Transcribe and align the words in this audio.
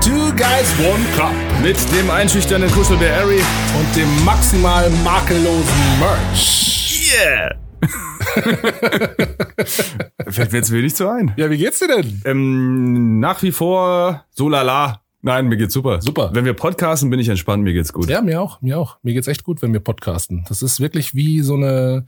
Two 0.00 0.32
Guys 0.36 0.72
One 0.80 1.04
Cup 1.16 1.34
Mit 1.62 1.76
dem 1.94 2.08
einschüchternden 2.10 2.70
Kuschelbär 2.70 3.14
Harry. 3.14 3.40
und 3.78 3.94
dem 3.96 4.08
maximal 4.24 4.88
makellosen 5.04 5.98
Merch. 6.00 7.12
Yeah! 7.14 7.54
Fällt 10.28 10.52
mir 10.52 10.58
jetzt 10.58 10.72
wenig 10.72 10.94
zu 10.94 11.06
ein. 11.08 11.32
Ja, 11.36 11.50
wie 11.50 11.58
geht's 11.58 11.80
dir 11.80 11.88
denn? 11.88 12.22
Ähm, 12.24 13.20
nach 13.20 13.42
wie 13.42 13.52
vor 13.52 14.24
so 14.30 14.48
lala. 14.48 15.02
Nein, 15.20 15.48
mir 15.48 15.58
geht's 15.58 15.74
super. 15.74 16.00
Super. 16.00 16.30
Wenn 16.32 16.46
wir 16.46 16.54
podcasten, 16.54 17.10
bin 17.10 17.20
ich 17.20 17.28
entspannt, 17.28 17.62
mir 17.64 17.74
geht's 17.74 17.92
gut. 17.92 18.08
Ja, 18.08 18.22
mir 18.22 18.40
auch, 18.40 18.62
mir 18.62 18.78
auch. 18.78 18.96
Mir 19.02 19.12
geht's 19.12 19.28
echt 19.28 19.44
gut, 19.44 19.60
wenn 19.60 19.74
wir 19.74 19.80
podcasten. 19.80 20.44
Das 20.48 20.62
ist 20.62 20.80
wirklich 20.80 21.14
wie 21.14 21.40
so 21.40 21.54
eine 21.54 22.06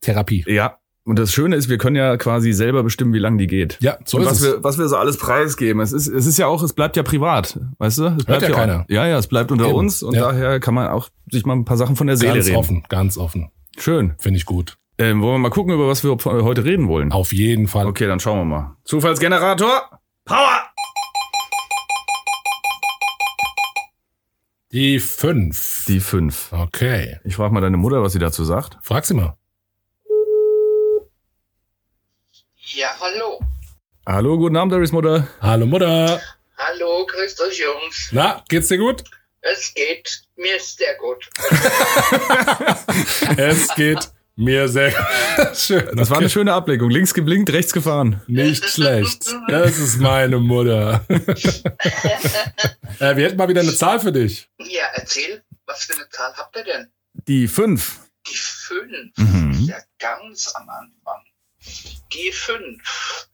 Therapie. 0.00 0.44
Ja. 0.46 0.76
Und 1.04 1.18
das 1.18 1.32
Schöne 1.32 1.56
ist, 1.56 1.68
wir 1.68 1.78
können 1.78 1.96
ja 1.96 2.16
quasi 2.18 2.52
selber 2.52 2.82
bestimmen, 2.82 3.14
wie 3.14 3.18
lang 3.18 3.38
die 3.38 3.46
geht. 3.46 3.78
Ja, 3.80 3.96
so 4.04 4.18
und 4.18 4.24
ist 4.24 4.30
was 4.30 4.40
es. 4.42 4.46
wir, 4.46 4.64
was 4.64 4.78
wir 4.78 4.86
so 4.88 4.96
alles 4.96 5.16
preisgeben. 5.16 5.80
Es 5.80 5.92
ist, 5.92 6.06
es 6.06 6.26
ist 6.26 6.38
ja 6.38 6.46
auch, 6.46 6.62
es 6.62 6.74
bleibt 6.74 6.96
ja 6.96 7.02
privat, 7.02 7.58
weißt 7.78 7.98
du? 7.98 8.04
Es 8.18 8.24
bleibt 8.26 8.42
ja 8.42 8.50
keiner. 8.50 8.84
Ja, 8.88 9.06
ja, 9.06 9.18
es 9.18 9.26
bleibt 9.26 9.50
unter 9.50 9.66
Eben. 9.66 9.74
uns 9.74 10.02
und 10.02 10.14
Ja. 10.14 10.30
daher 10.30 10.60
kann 10.60 10.74
man 10.74 10.88
auch 10.88 11.08
sich 11.30 11.46
mal 11.46 11.54
ein 11.54 11.64
paar 11.64 11.78
Sachen 11.78 11.96
von 11.96 12.06
der 12.06 12.16
Seele 12.18 12.34
ganz 12.34 12.46
reden. 12.48 12.56
offen, 12.56 12.84
ganz 12.90 13.16
offen. 13.18 13.50
Schön. 13.78 14.12
Finde 14.18 14.36
ich 14.38 14.44
gut. 14.44 14.76
Ähm, 14.98 15.22
wollen 15.22 15.34
wir 15.36 15.38
mal 15.38 15.48
gucken, 15.50 15.72
über 15.72 15.88
was 15.88 16.04
wir 16.04 16.16
heute 16.24 16.64
reden 16.64 16.86
wollen? 16.86 17.10
Auf 17.12 17.32
jeden 17.32 17.66
Fall. 17.66 17.86
Okay, 17.86 18.06
dann 18.06 18.20
schauen 18.20 18.38
wir 18.38 18.44
mal. 18.44 18.76
Zufallsgenerator. 18.84 19.88
Power! 20.26 20.64
Die 24.72 25.00
fünf. 25.00 25.84
Die 25.88 26.00
fünf. 26.00 26.52
Okay. 26.52 27.18
Ich 27.24 27.36
frage 27.36 27.52
mal 27.52 27.60
deine 27.60 27.76
Mutter, 27.78 28.02
was 28.02 28.12
sie 28.12 28.18
dazu 28.20 28.44
sagt. 28.44 28.78
Frag 28.82 29.04
sie 29.04 29.14
mal. 29.14 29.36
Ja, 32.72 32.94
hallo. 33.00 33.40
Hallo, 34.06 34.38
guten 34.38 34.56
Abend, 34.56 34.72
Doris 34.72 34.92
Mutter. 34.92 35.26
Hallo 35.40 35.66
Mutter. 35.66 36.20
Hallo, 36.56 37.04
grüßt 37.04 37.40
euch 37.40 37.58
Jungs. 37.58 38.10
Na, 38.12 38.44
geht's 38.48 38.68
dir 38.68 38.78
gut? 38.78 39.02
Es 39.40 39.74
geht 39.74 40.22
mir 40.36 40.60
sehr 40.60 40.94
gut. 40.96 41.28
Es 43.36 43.74
geht 43.74 43.98
mir 44.36 44.68
sehr 44.68 44.92
schön. 45.54 45.96
Das 45.96 46.10
war 46.10 46.18
eine 46.18 46.30
schöne 46.30 46.52
Ablenkung. 46.52 46.90
Links 46.90 47.12
geblinkt, 47.12 47.52
rechts 47.52 47.72
gefahren. 47.72 48.22
Nicht 48.28 48.64
schlecht. 48.64 49.34
Das 49.48 49.78
ist 49.78 49.98
meine 49.98 50.38
Mutter. 50.38 51.04
äh, 51.08 51.18
wir 53.16 53.24
hätten 53.24 53.36
mal 53.36 53.48
wieder 53.48 53.62
eine 53.62 53.74
Zahl 53.74 53.98
für 53.98 54.12
dich. 54.12 54.48
Ja, 54.58 54.84
erzähl, 54.94 55.42
was 55.66 55.84
für 55.84 55.94
eine 55.94 56.08
Zahl 56.08 56.32
habt 56.36 56.54
ihr 56.56 56.64
denn? 56.64 56.92
Die 57.26 57.48
fünf. 57.48 57.98
Die 58.28 58.36
fünf. 58.36 59.16
Mhm. 59.16 59.64
Ja, 59.66 59.78
ganz 59.98 60.52
am 60.54 60.68
Anfang. 60.68 61.24
Die 62.12 62.32
fünf. 62.32 63.28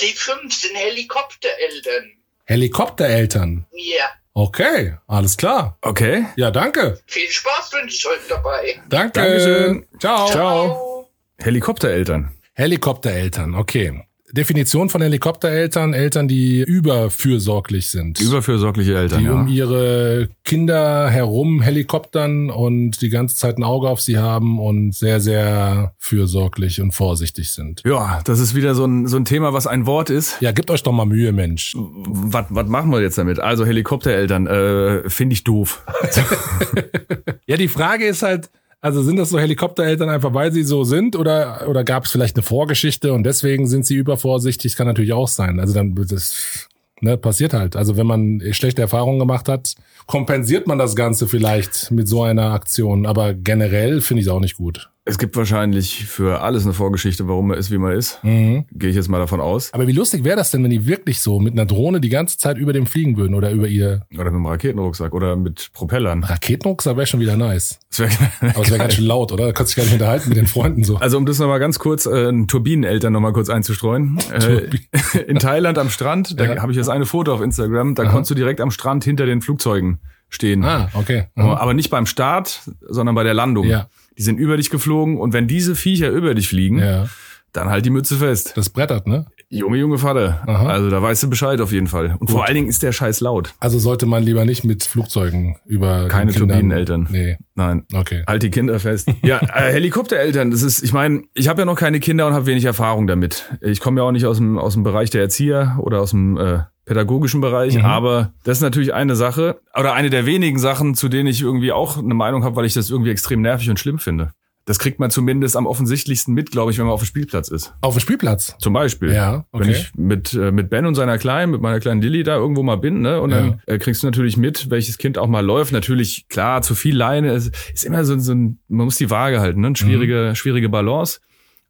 Die 0.00 0.12
fünf 0.12 0.54
sind 0.54 0.76
Helikoptereltern. 0.76 2.12
Helikoptereltern. 2.44 3.66
Ja, 3.72 4.10
Okay, 4.34 4.96
alles 5.06 5.36
klar. 5.36 5.76
Okay. 5.82 6.26
Ja, 6.36 6.50
danke. 6.50 6.98
viel 7.06 7.28
Spaß 7.28 7.72
wünsche 7.74 7.96
ich 7.96 8.06
euch 8.06 8.28
dabei. 8.28 8.80
Danke. 8.88 9.20
Dankeschön. 9.20 9.86
Ciao. 10.00 10.26
Ciao. 10.30 11.10
Helikoptereltern. 11.38 12.34
Helikoptereltern, 12.54 13.54
okay. 13.54 14.06
Definition 14.32 14.88
von 14.88 15.02
Helikoptereltern, 15.02 15.94
Eltern, 15.94 16.28
die 16.28 16.62
überfürsorglich 16.62 17.90
sind. 17.90 18.20
Überfürsorgliche 18.20 18.96
Eltern, 18.96 19.20
die 19.20 19.26
ja. 19.26 19.32
um 19.32 19.48
ihre 19.48 20.28
Kinder 20.44 21.10
herum 21.10 21.60
helikoptern 21.60 22.50
und 22.50 23.02
die 23.02 23.10
ganze 23.10 23.36
Zeit 23.36 23.58
ein 23.58 23.64
Auge 23.64 23.88
auf 23.88 24.00
sie 24.00 24.18
haben 24.18 24.58
und 24.58 24.94
sehr, 24.94 25.20
sehr 25.20 25.94
fürsorglich 25.98 26.80
und 26.80 26.92
vorsichtig 26.92 27.50
sind. 27.52 27.82
Ja, 27.84 28.20
das 28.24 28.40
ist 28.40 28.54
wieder 28.54 28.74
so 28.74 28.84
ein, 28.84 29.06
so 29.06 29.16
ein 29.16 29.24
Thema, 29.24 29.52
was 29.52 29.66
ein 29.66 29.86
Wort 29.86 30.10
ist. 30.10 30.40
Ja, 30.40 30.52
gebt 30.52 30.70
euch 30.70 30.82
doch 30.82 30.92
mal 30.92 31.06
Mühe, 31.06 31.32
Mensch. 31.32 31.74
Was, 31.76 32.46
was 32.48 32.68
machen 32.68 32.90
wir 32.90 33.00
jetzt 33.00 33.18
damit? 33.18 33.38
Also 33.38 33.66
Helikoptereltern, 33.66 34.46
äh, 34.46 35.10
finde 35.10 35.34
ich 35.34 35.44
doof. 35.44 35.84
Ja, 37.46 37.56
die 37.56 37.68
Frage 37.68 38.06
ist 38.06 38.22
halt, 38.22 38.50
also 38.82 39.00
sind 39.02 39.16
das 39.16 39.30
so 39.30 39.38
Helikoptereltern 39.38 40.08
einfach, 40.08 40.34
weil 40.34 40.50
sie 40.52 40.64
so 40.64 40.82
sind 40.82 41.14
oder, 41.14 41.68
oder 41.68 41.84
gab 41.84 42.04
es 42.04 42.10
vielleicht 42.10 42.36
eine 42.36 42.42
Vorgeschichte 42.42 43.12
und 43.12 43.22
deswegen 43.22 43.68
sind 43.68 43.86
sie 43.86 43.94
übervorsichtig? 43.94 44.74
Kann 44.74 44.88
natürlich 44.88 45.12
auch 45.12 45.28
sein. 45.28 45.60
Also 45.60 45.72
dann, 45.72 45.94
das 45.94 46.68
ne, 47.00 47.16
passiert 47.16 47.54
halt. 47.54 47.76
Also 47.76 47.96
wenn 47.96 48.08
man 48.08 48.42
schlechte 48.50 48.82
Erfahrungen 48.82 49.20
gemacht 49.20 49.48
hat, 49.48 49.76
kompensiert 50.06 50.66
man 50.66 50.78
das 50.78 50.96
Ganze 50.96 51.26
vielleicht 51.28 51.90
mit 51.90 52.08
so 52.08 52.22
einer 52.22 52.52
Aktion. 52.52 53.06
Aber 53.06 53.34
generell 53.34 54.00
finde 54.00 54.20
ich 54.20 54.26
es 54.26 54.32
auch 54.32 54.40
nicht 54.40 54.56
gut. 54.56 54.88
Es 55.04 55.18
gibt 55.18 55.36
wahrscheinlich 55.36 56.06
für 56.06 56.42
alles 56.42 56.62
eine 56.64 56.74
Vorgeschichte, 56.74 57.26
warum 57.26 57.48
man 57.48 57.58
ist, 57.58 57.72
wie 57.72 57.78
man 57.78 57.90
ist. 57.96 58.20
Gehe 58.22 58.64
ich 58.80 58.94
jetzt 58.94 59.08
mal 59.08 59.18
davon 59.18 59.40
aus. 59.40 59.74
Aber 59.74 59.88
wie 59.88 59.92
lustig 59.92 60.22
wäre 60.22 60.36
das 60.36 60.52
denn, 60.52 60.62
wenn 60.62 60.70
die 60.70 60.86
wirklich 60.86 61.20
so 61.20 61.40
mit 61.40 61.54
einer 61.54 61.66
Drohne 61.66 62.00
die 62.00 62.08
ganze 62.08 62.38
Zeit 62.38 62.56
über 62.56 62.72
dem 62.72 62.86
fliegen 62.86 63.16
würden 63.16 63.34
oder 63.34 63.50
über 63.50 63.66
ihr 63.66 64.02
Oder 64.14 64.26
mit 64.26 64.34
einem 64.34 64.46
Raketenrucksack 64.46 65.12
oder 65.12 65.34
mit 65.34 65.70
Propellern. 65.72 66.22
Raketenrucksack 66.22 66.96
wäre 66.96 67.08
schon 67.08 67.18
wieder 67.18 67.36
nice. 67.36 67.80
Das 67.90 67.98
wär, 67.98 68.10
Aber 68.50 68.60
es 68.62 68.68
wäre 68.70 68.78
ganz 68.78 68.94
schön 68.94 69.06
laut, 69.06 69.32
oder? 69.32 69.46
Da 69.46 69.52
könntest 69.52 69.76
du 69.76 69.80
dich 69.80 69.90
gar 69.90 69.92
nicht 69.92 70.00
unterhalten 70.00 70.28
mit 70.28 70.38
den 70.38 70.46
Freunden 70.46 70.84
so. 70.84 70.96
Also 70.98 71.16
um 71.18 71.26
das 71.26 71.40
nochmal 71.40 71.58
ganz 71.58 71.80
kurz, 71.80 72.06
äh, 72.06 72.28
einen 72.28 72.46
Turbineneltern 72.46 73.12
nochmal 73.12 73.32
kurz 73.32 73.50
einzustreuen. 73.50 74.18
Äh, 74.32 74.68
in 75.26 75.40
Thailand 75.40 75.78
am 75.78 75.90
Strand, 75.90 76.38
da 76.38 76.44
Ja. 76.44 76.62
habe 76.62 76.70
ich 76.70 76.78
jetzt 76.78 76.88
eine 76.88 77.06
Foto 77.06 77.34
auf 77.34 77.40
Instagram, 77.40 77.96
da 77.96 78.04
konntest 78.04 78.30
du 78.30 78.34
direkt 78.36 78.60
am 78.60 78.70
Strand 78.70 79.02
hinter 79.02 79.26
den 79.26 79.40
Flugzeugen 79.42 79.91
stehen. 80.34 80.64
Ah, 80.64 80.88
okay. 80.94 81.26
Mhm. 81.34 81.42
Aber 81.50 81.74
nicht 81.74 81.90
beim 81.90 82.06
Start, 82.06 82.62
sondern 82.88 83.14
bei 83.14 83.22
der 83.24 83.34
Landung. 83.34 83.66
Ja. 83.66 83.88
Die 84.18 84.22
sind 84.22 84.38
über 84.38 84.56
dich 84.56 84.70
geflogen 84.70 85.18
und 85.18 85.32
wenn 85.32 85.46
diese 85.46 85.74
Viecher 85.76 86.10
über 86.10 86.34
dich 86.34 86.48
fliegen, 86.48 86.78
Ja. 86.78 87.06
dann 87.52 87.68
halt 87.70 87.84
die 87.84 87.90
Mütze 87.90 88.16
fest. 88.16 88.52
Das 88.56 88.70
brettert, 88.70 89.06
ne? 89.06 89.26
Junge, 89.54 89.76
junge 89.76 89.98
Vater. 89.98 90.42
Aha. 90.46 90.66
Also 90.66 90.88
da 90.88 91.02
weißt 91.02 91.22
du 91.24 91.28
Bescheid 91.30 91.60
auf 91.60 91.72
jeden 91.72 91.86
Fall. 91.86 92.16
Und 92.18 92.30
vor 92.30 92.46
allen 92.46 92.54
Dingen 92.54 92.68
ist 92.68 92.82
der 92.82 92.92
Scheiß 92.92 93.20
laut. 93.20 93.52
Also 93.60 93.78
sollte 93.78 94.06
man 94.06 94.22
lieber 94.22 94.46
nicht 94.46 94.64
mit 94.64 94.82
Flugzeugen 94.82 95.56
über 95.66 96.08
Keine 96.08 96.32
Turbineneltern. 96.32 97.06
Nee, 97.10 97.36
Nein. 97.54 97.84
okay. 97.94 98.24
Halt 98.26 98.42
die 98.42 98.50
Kinder 98.50 98.80
fest. 98.80 99.08
Ja, 99.22 99.40
äh, 99.42 99.70
Helikoptereltern, 99.72 100.50
das 100.50 100.62
ist, 100.62 100.82
ich 100.82 100.92
meine, 100.94 101.24
ich 101.34 101.48
habe 101.48 101.60
ja 101.60 101.64
noch 101.66 101.76
keine 101.76 102.00
Kinder 102.00 102.26
und 102.26 102.32
habe 102.32 102.46
wenig 102.46 102.64
Erfahrung 102.64 103.06
damit. 103.06 103.50
Ich 103.60 103.80
komme 103.80 104.00
ja 104.00 104.06
auch 104.06 104.12
nicht 104.12 104.24
aus 104.24 104.38
dem, 104.38 104.58
aus 104.58 104.72
dem 104.72 104.84
Bereich 104.84 105.10
der 105.10 105.20
Erzieher 105.20 105.76
oder 105.80 106.00
aus 106.00 106.10
dem 106.12 106.38
äh, 106.38 106.60
pädagogischen 106.86 107.40
Bereich, 107.40 107.76
Mhm. 107.76 107.84
aber 107.84 108.32
das 108.44 108.58
ist 108.58 108.62
natürlich 108.62 108.92
eine 108.94 109.16
Sache 109.16 109.60
oder 109.78 109.92
eine 109.92 110.08
der 110.10 110.24
wenigen 110.26 110.58
Sachen, 110.58 110.94
zu 110.94 111.08
denen 111.08 111.28
ich 111.28 111.42
irgendwie 111.42 111.72
auch 111.72 111.98
eine 111.98 112.14
Meinung 112.14 112.42
habe, 112.42 112.56
weil 112.56 112.64
ich 112.64 112.74
das 112.74 112.88
irgendwie 112.90 113.10
extrem 113.10 113.42
nervig 113.42 113.68
und 113.70 113.78
schlimm 113.78 113.98
finde. 113.98 114.32
Das 114.64 114.78
kriegt 114.78 115.00
man 115.00 115.10
zumindest 115.10 115.56
am 115.56 115.66
offensichtlichsten 115.66 116.34
mit, 116.34 116.52
glaube 116.52 116.70
ich, 116.70 116.78
wenn 116.78 116.84
man 116.86 116.94
auf 116.94 117.00
dem 117.02 117.06
Spielplatz 117.06 117.48
ist. 117.48 117.74
Auf 117.80 117.94
dem 117.96 118.00
Spielplatz. 118.00 118.54
Zum 118.60 118.72
Beispiel. 118.72 119.12
Ja, 119.12 119.44
okay. 119.50 119.64
Wenn 119.64 119.70
ich 119.70 119.92
mit, 119.96 120.34
äh, 120.34 120.52
mit 120.52 120.70
Ben 120.70 120.86
und 120.86 120.94
seiner 120.94 121.18
Kleinen, 121.18 121.50
mit 121.50 121.60
meiner 121.60 121.80
kleinen 121.80 122.00
Lilly 122.00 122.22
da 122.22 122.36
irgendwo 122.36 122.62
mal 122.62 122.76
bin, 122.76 123.00
ne? 123.00 123.20
Und 123.20 123.30
dann 123.30 123.60
äh, 123.66 123.78
kriegst 123.78 124.02
du 124.02 124.06
natürlich 124.06 124.36
mit, 124.36 124.70
welches 124.70 124.98
Kind 124.98 125.18
auch 125.18 125.26
mal 125.26 125.44
läuft. 125.44 125.72
Natürlich, 125.72 126.28
klar, 126.28 126.62
zu 126.62 126.74
viel 126.76 126.96
Leine 126.96 127.32
ist, 127.32 127.52
ist 127.74 127.84
immer 127.84 128.04
so, 128.04 128.16
so 128.18 128.32
ein, 128.32 128.58
man 128.68 128.84
muss 128.84 128.96
die 128.98 129.10
Waage 129.10 129.40
halten, 129.40 129.60
ne? 129.60 129.66
Eine 129.68 129.76
schwierige, 129.76 130.28
Mhm. 130.30 130.34
schwierige 130.36 130.68
Balance. 130.68 131.18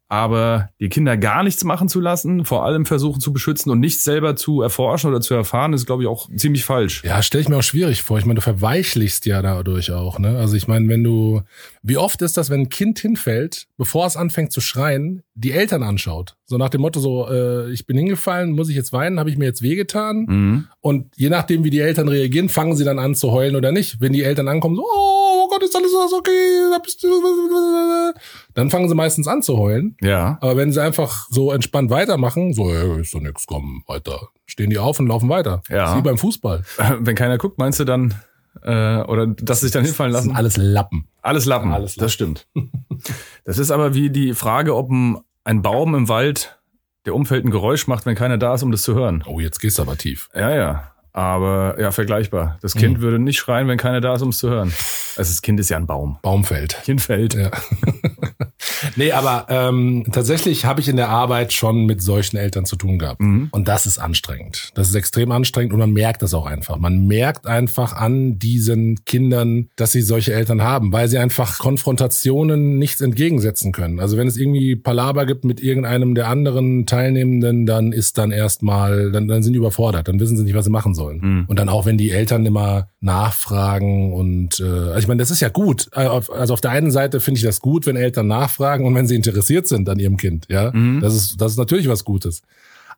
Aber 0.09 0.69
die 0.79 0.89
Kinder 0.89 1.17
gar 1.17 1.43
nichts 1.43 1.63
machen 1.63 1.89
zu 1.89 1.99
lassen, 1.99 2.45
vor 2.45 2.65
allem 2.65 2.85
versuchen 2.85 3.19
zu 3.19 3.33
beschützen 3.33 3.71
und 3.71 3.79
nichts 3.79 4.03
selber 4.03 4.35
zu 4.35 4.61
erforschen 4.61 5.09
oder 5.09 5.21
zu 5.21 5.33
erfahren, 5.33 5.73
ist, 5.73 5.85
glaube 5.85 6.03
ich, 6.03 6.09
auch 6.09 6.29
ziemlich 6.35 6.65
falsch. 6.65 7.03
Ja, 7.03 7.21
stelle 7.23 7.41
ich 7.41 7.49
mir 7.49 7.57
auch 7.57 7.63
schwierig 7.63 8.03
vor. 8.03 8.19
Ich 8.19 8.25
meine, 8.25 8.35
du 8.35 8.41
verweichlichst 8.41 9.25
ja 9.25 9.41
dadurch 9.41 9.91
auch, 9.91 10.19
ne? 10.19 10.37
Also 10.37 10.55
ich 10.55 10.67
meine, 10.67 10.87
wenn 10.87 11.03
du, 11.03 11.41
wie 11.81 11.97
oft 11.97 12.21
ist 12.21 12.37
das, 12.37 12.49
wenn 12.49 12.61
ein 12.61 12.69
Kind 12.69 12.99
hinfällt, 12.99 13.67
bevor 13.77 14.05
es 14.05 14.15
anfängt 14.15 14.51
zu 14.51 14.61
schreien, 14.61 15.23
die 15.33 15.51
Eltern 15.51 15.81
anschaut? 15.81 16.35
So 16.45 16.57
nach 16.57 16.69
dem 16.69 16.81
Motto 16.81 16.99
so, 16.99 17.27
äh, 17.29 17.71
ich 17.71 17.87
bin 17.87 17.97
hingefallen, 17.97 18.51
muss 18.51 18.69
ich 18.69 18.75
jetzt 18.75 18.93
weinen, 18.93 19.19
habe 19.19 19.31
ich 19.31 19.37
mir 19.37 19.45
jetzt 19.45 19.63
wehgetan? 19.63 20.25
Mhm. 20.27 20.67
Und 20.79 21.07
je 21.15 21.29
nachdem, 21.29 21.63
wie 21.63 21.71
die 21.71 21.79
Eltern 21.79 22.07
reagieren, 22.07 22.49
fangen 22.49 22.75
sie 22.75 22.83
dann 22.83 22.99
an 22.99 23.15
zu 23.15 23.31
heulen 23.31 23.55
oder 23.55 23.71
nicht. 23.71 23.99
Wenn 23.99 24.13
die 24.13 24.23
Eltern 24.23 24.47
ankommen, 24.47 24.75
so, 24.75 24.83
oh 24.83 25.32
Gott, 25.53 25.63
ist 25.63 25.75
alles 25.75 25.91
okay, 26.13 26.71
dann 28.55 28.69
fangen 28.71 28.89
sie 28.89 28.95
meistens 28.95 29.27
an 29.27 29.43
zu 29.43 29.57
heulen. 29.57 29.95
Ja. 30.01 30.39
Aber 30.41 30.57
wenn 30.57 30.71
sie 30.71 30.81
einfach 30.81 31.27
so 31.29 31.51
entspannt 31.51 31.91
weitermachen, 31.91 32.53
so, 32.53 32.71
hey, 32.71 33.01
ist 33.01 33.13
doch 33.13 33.19
nix, 33.19 33.45
komm, 33.45 33.83
weiter, 33.87 34.29
stehen 34.45 34.71
die 34.71 34.79
auf 34.79 34.99
und 34.99 35.07
laufen 35.07 35.29
weiter. 35.29 35.61
Ja. 35.69 35.77
Das 35.77 35.89
ist 35.91 35.97
wie 35.97 36.01
beim 36.01 36.17
Fußball. 36.17 36.63
Wenn 36.99 37.15
keiner 37.15 37.37
guckt, 37.37 37.59
meinst 37.59 37.79
du 37.79 37.83
dann, 37.83 38.15
äh, 38.63 39.01
oder 39.01 39.27
dass 39.27 39.61
sich 39.61 39.71
dann 39.71 39.85
hinfallen 39.85 40.11
lassen? 40.11 40.35
alles 40.35 40.57
Lappen. 40.57 41.07
Alles 41.21 41.45
Lappen. 41.45 41.71
Alles 41.71 41.95
Lappen. 41.95 42.05
Das 42.05 42.13
stimmt. 42.13 42.47
Das 43.43 43.57
ist 43.57 43.71
aber 43.71 43.93
wie 43.93 44.09
die 44.09 44.33
Frage, 44.33 44.73
ob 44.73 44.89
ein, 44.89 45.17
ein 45.43 45.61
Baum 45.61 45.95
im 45.95 46.07
Wald 46.07 46.57
der 47.05 47.13
Umfeld 47.13 47.43
ein 47.43 47.51
Geräusch 47.51 47.87
macht, 47.87 48.05
wenn 48.05 48.15
keiner 48.15 48.37
da 48.37 48.53
ist, 48.53 48.63
um 48.63 48.71
das 48.71 48.83
zu 48.83 48.95
hören. 48.95 49.21
Oh, 49.27 49.41
jetzt 49.41 49.59
gehst 49.59 49.77
du 49.77 49.81
aber 49.81 49.97
tief. 49.97 50.29
Ja, 50.33 50.55
ja. 50.55 50.92
Aber 51.13 51.75
ja, 51.79 51.91
vergleichbar. 51.91 52.57
Das 52.61 52.73
Kind 52.73 52.97
Mhm. 52.97 53.01
würde 53.01 53.19
nicht 53.19 53.37
schreien, 53.37 53.67
wenn 53.67 53.77
keiner 53.77 54.01
da 54.01 54.15
ist, 54.15 54.21
um 54.23 54.29
es 54.29 54.39
zu 54.39 54.49
hören. 54.49 54.73
Also 55.15 55.29
das 55.29 55.43
Kind 55.43 55.59
ist 55.59 55.69
ja 55.69 55.77
ein 55.77 55.85
Baum. 55.85 56.17
Baumfeld. 56.23 56.75
Kind 56.85 56.99
fällt. 57.01 57.35
Ja. 57.35 57.51
nee, 58.95 59.11
aber 59.11 59.45
ähm, 59.49 60.05
tatsächlich 60.11 60.65
habe 60.65 60.81
ich 60.81 60.89
in 60.89 60.95
der 60.95 61.09
Arbeit 61.09 61.53
schon 61.53 61.85
mit 61.85 62.01
solchen 62.01 62.37
Eltern 62.37 62.65
zu 62.65 62.75
tun 62.75 62.97
gehabt. 62.97 63.21
Mhm. 63.21 63.49
Und 63.51 63.67
das 63.67 63.85
ist 63.85 63.99
anstrengend. 63.99 64.71
Das 64.73 64.89
ist 64.89 64.95
extrem 64.95 65.31
anstrengend 65.31 65.73
und 65.73 65.79
man 65.79 65.91
merkt 65.91 66.23
das 66.23 66.33
auch 66.33 66.47
einfach. 66.47 66.77
Man 66.77 67.05
merkt 67.05 67.45
einfach 67.45 67.93
an 67.93 68.39
diesen 68.39 69.05
Kindern, 69.05 69.69
dass 69.75 69.91
sie 69.91 70.01
solche 70.01 70.33
Eltern 70.33 70.63
haben, 70.63 70.91
weil 70.93 71.07
sie 71.07 71.19
einfach 71.19 71.59
Konfrontationen 71.59 72.79
nichts 72.79 73.01
entgegensetzen 73.01 73.71
können. 73.71 73.99
Also 73.99 74.17
wenn 74.17 74.27
es 74.27 74.37
irgendwie 74.37 74.75
Palaber 74.75 75.27
gibt 75.27 75.45
mit 75.45 75.61
irgendeinem 75.61 76.15
der 76.15 76.27
anderen 76.27 76.87
Teilnehmenden, 76.87 77.67
dann 77.67 77.91
ist 77.91 78.17
dann 78.17 78.31
erstmal, 78.31 79.11
dann, 79.11 79.27
dann 79.27 79.43
sind 79.43 79.53
die 79.53 79.59
überfordert, 79.59 80.07
dann 80.07 80.19
wissen 80.19 80.37
sie 80.37 80.43
nicht, 80.43 80.55
was 80.55 80.65
sie 80.65 80.71
machen 80.71 80.95
sollen. 80.95 81.02
Mhm. 81.11 81.45
Und 81.47 81.59
dann 81.59 81.69
auch, 81.69 81.85
wenn 81.85 81.97
die 81.97 82.11
Eltern 82.11 82.45
immer 82.45 82.87
nachfragen 83.01 84.13
und 84.13 84.59
äh, 84.59 84.63
also 84.63 84.99
ich 84.99 85.07
meine, 85.07 85.19
das 85.19 85.31
ist 85.31 85.39
ja 85.39 85.49
gut. 85.49 85.89
Äh, 85.93 86.01
Also 86.05 86.53
auf 86.53 86.61
der 86.61 86.71
einen 86.71 86.91
Seite 86.91 87.19
finde 87.19 87.39
ich 87.39 87.43
das 87.43 87.59
gut, 87.59 87.85
wenn 87.85 87.95
Eltern 87.95 88.27
nachfragen 88.27 88.85
und 88.85 88.95
wenn 88.95 89.07
sie 89.07 89.15
interessiert 89.15 89.67
sind 89.67 89.89
an 89.89 89.99
ihrem 89.99 90.17
Kind, 90.17 90.47
ja. 90.49 90.71
Mhm. 90.73 91.01
Das 91.01 91.15
ist 91.15 91.41
das 91.41 91.53
ist 91.53 91.57
natürlich 91.57 91.87
was 91.87 92.03
Gutes. 92.03 92.41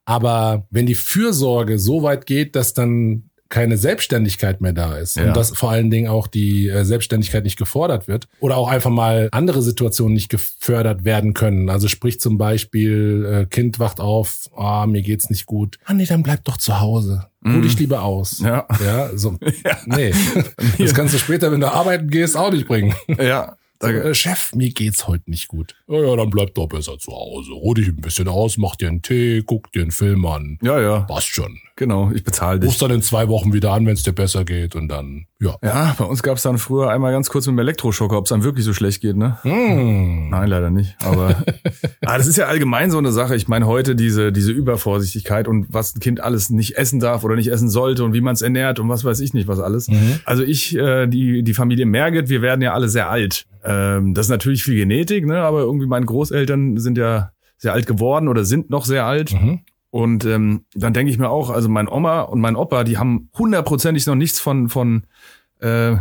Aber 0.06 0.68
wenn 0.70 0.86
die 0.86 0.96
Fürsorge 0.96 1.80
so 1.80 2.04
weit 2.04 2.26
geht, 2.26 2.56
dass 2.56 2.74
dann 2.74 3.30
keine 3.50 3.78
Selbstständigkeit 3.78 4.60
mehr 4.62 4.74
da 4.74 4.96
ist 4.98 5.18
Ja. 5.18 5.28
und 5.28 5.38
dass 5.38 5.52
vor 5.52 5.70
allen 5.72 5.92
Dingen 5.92 6.08
auch 6.08 6.28
die 6.28 6.68
äh, 6.68 6.84
Selbstständigkeit 6.84 7.44
nicht 7.44 7.58
gefordert 7.58 8.08
wird 8.08 8.28
oder 8.40 8.58
auch 8.58 8.68
einfach 8.70 8.90
mal 8.90 9.30
andere 9.32 9.62
Situationen 9.62 10.14
nicht 10.16 10.30
gefördert 10.30 11.06
werden 11.06 11.34
können. 11.34 11.70
Also 11.70 11.88
sprich 11.88 12.20
zum 12.20 12.38
Beispiel, 12.38 13.44
äh, 13.44 13.46
Kind 13.46 13.80
wacht 13.80 14.00
auf, 14.00 14.50
ah, 14.58 14.86
mir 14.88 15.02
geht's 15.04 15.30
nicht 15.30 15.46
gut. 15.46 15.78
Ah 15.86 15.94
nee, 15.94 16.06
dann 16.06 16.24
bleib 16.24 16.44
doch 16.46 16.58
zu 16.58 16.80
Hause. 16.80 17.28
Ruh 17.46 17.50
Mhm. 17.52 17.62
dich 17.62 17.78
lieber 17.78 18.02
aus. 18.02 18.40
Ja. 18.40 18.66
Ja, 18.84 19.16
so. 19.16 19.38
Nee. 19.86 20.14
Das 20.80 20.94
kannst 20.94 21.14
du 21.14 21.20
später, 21.20 21.52
wenn 21.52 21.62
du 21.62 21.72
arbeiten 21.72 22.10
gehst, 22.10 22.36
auch 22.36 22.52
nicht 22.52 22.68
bringen. 22.68 22.96
Ja. 23.08 23.56
So, 23.82 23.88
äh, 23.90 24.16
Chef, 24.16 24.56
mir 24.56 24.72
geht's 24.72 25.06
heute 25.08 25.30
nicht 25.30 25.50
gut. 25.50 25.76
Ja, 25.88 26.00
ja, 26.02 26.16
dann 26.16 26.30
bleib 26.30 26.56
doch 26.56 26.68
besser 26.68 26.98
zu 26.98 27.12
Hause. 27.12 27.52
Ruh 27.52 27.74
dich 27.74 27.90
ein 27.90 27.98
bisschen 27.98 28.28
aus, 28.28 28.58
mach 28.58 28.76
dir 28.78 28.88
einen 28.88 29.02
Tee, 29.02 29.44
guck 29.46 29.72
dir 29.74 29.82
einen 29.84 29.92
Film 29.92 30.26
an. 30.26 30.58
ja, 30.64 30.80
ja. 30.80 31.00
Passt 31.02 31.28
schon. 31.28 31.60
Genau. 31.78 32.12
Ich 32.14 32.24
bezahle 32.24 32.60
dich. 32.60 32.70
Rufst 32.70 32.82
dann 32.82 32.92
in 32.92 33.02
zwei 33.02 33.28
Wochen 33.28 33.52
wieder 33.52 33.74
an, 33.74 33.86
wenn 33.86 33.94
es 33.94 34.04
dir 34.04 34.14
besser 34.14 34.46
geht 34.46 34.76
und 34.76 34.88
dann, 34.88 35.26
ja. 35.42 35.56
Ja, 35.62 35.94
bei 35.98 36.06
uns 36.06 36.24
gab 36.24 36.38
es 36.38 36.44
dann 36.44 36.58
früher 36.58 36.90
einmal 36.90 37.12
ganz 37.12 37.30
kurz 37.30 37.48
mit 37.48 37.56
dem 37.56 37.60
Elektroschocker, 37.60 38.18
ob 38.18 38.26
es 38.26 38.32
einem 38.32 38.44
wirklich 38.44 38.64
so 38.64 38.74
schlecht 38.74 39.02
geht, 39.02 39.18
ne? 39.18 39.38
Hm. 39.42 40.30
Nein, 40.30 40.48
leider 40.48 40.70
nicht. 40.70 40.96
Aber 41.04 41.36
ah, 42.06 42.18
das 42.18 42.28
ist 42.28 42.38
ja 42.38 42.46
allgemein 42.46 42.92
so 42.92 42.98
eine 42.98 43.12
Sache. 43.12 43.36
Ich 43.36 43.50
meine, 43.50 43.68
heute 43.68 43.96
diese, 43.96 44.32
diese 44.32 44.54
Übervorsichtigkeit 44.54 45.50
und 45.50 45.68
was 45.70 45.96
ein 45.96 46.00
Kind 46.00 46.22
alles 46.22 46.50
nicht 46.50 46.78
essen 46.78 47.02
darf 47.02 47.26
oder 47.26 47.36
nicht 47.36 47.52
essen 47.52 47.70
sollte 47.70 48.06
und 48.06 48.14
wie 48.14 48.22
man 48.22 48.36
es 48.36 48.42
ernährt 48.42 48.80
und 48.80 48.88
was 48.88 49.04
weiß 49.04 49.20
ich 49.20 49.34
nicht, 49.34 49.50
was 49.50 49.60
alles. 49.60 49.90
Mhm. 49.90 50.20
Also 50.24 50.44
ich, 50.44 50.78
äh, 50.78 51.08
die, 51.08 51.44
die 51.44 51.54
Familie 51.54 51.86
Merget, 51.86 52.30
wir 52.30 52.42
werden 52.42 52.62
ja 52.62 52.74
alle 52.74 52.88
sehr 52.88 53.10
alt. 53.10 53.48
Ähm, 53.66 54.14
das 54.14 54.28
ist 54.28 54.32
natürlich 54.32 54.64
viel 54.64 54.78
Genetik, 54.78 55.26
ne? 55.26 55.40
Aber 55.40 55.60
irgendwie 55.60 55.88
meine 55.88 56.06
Großeltern 56.06 56.78
sind 56.78 56.98
ja 56.98 57.32
sehr 57.58 57.74
alt 57.74 57.86
geworden 57.86 58.30
oder 58.30 58.46
sind 58.46 58.70
noch 58.70 58.86
sehr 58.86 59.06
alt. 59.06 59.34
Mhm. 59.34 59.60
Und 59.96 60.26
ähm, 60.26 60.66
dann 60.74 60.94
denke 60.94 61.10
ich 61.10 61.18
mir 61.18 61.30
auch, 61.30 61.50
also 61.50 61.70
mein 61.70 61.88
Oma 61.88 62.24
und 62.24 62.42
mein 62.42 62.58
Opa, 62.58 62.84
die 62.84 62.98
haben 62.98 63.30
hundertprozentig 63.38 64.06
noch 64.08 64.16
nichts 64.16 64.42
von, 64.42 64.68
von 64.68 65.06
äh, 65.62 65.96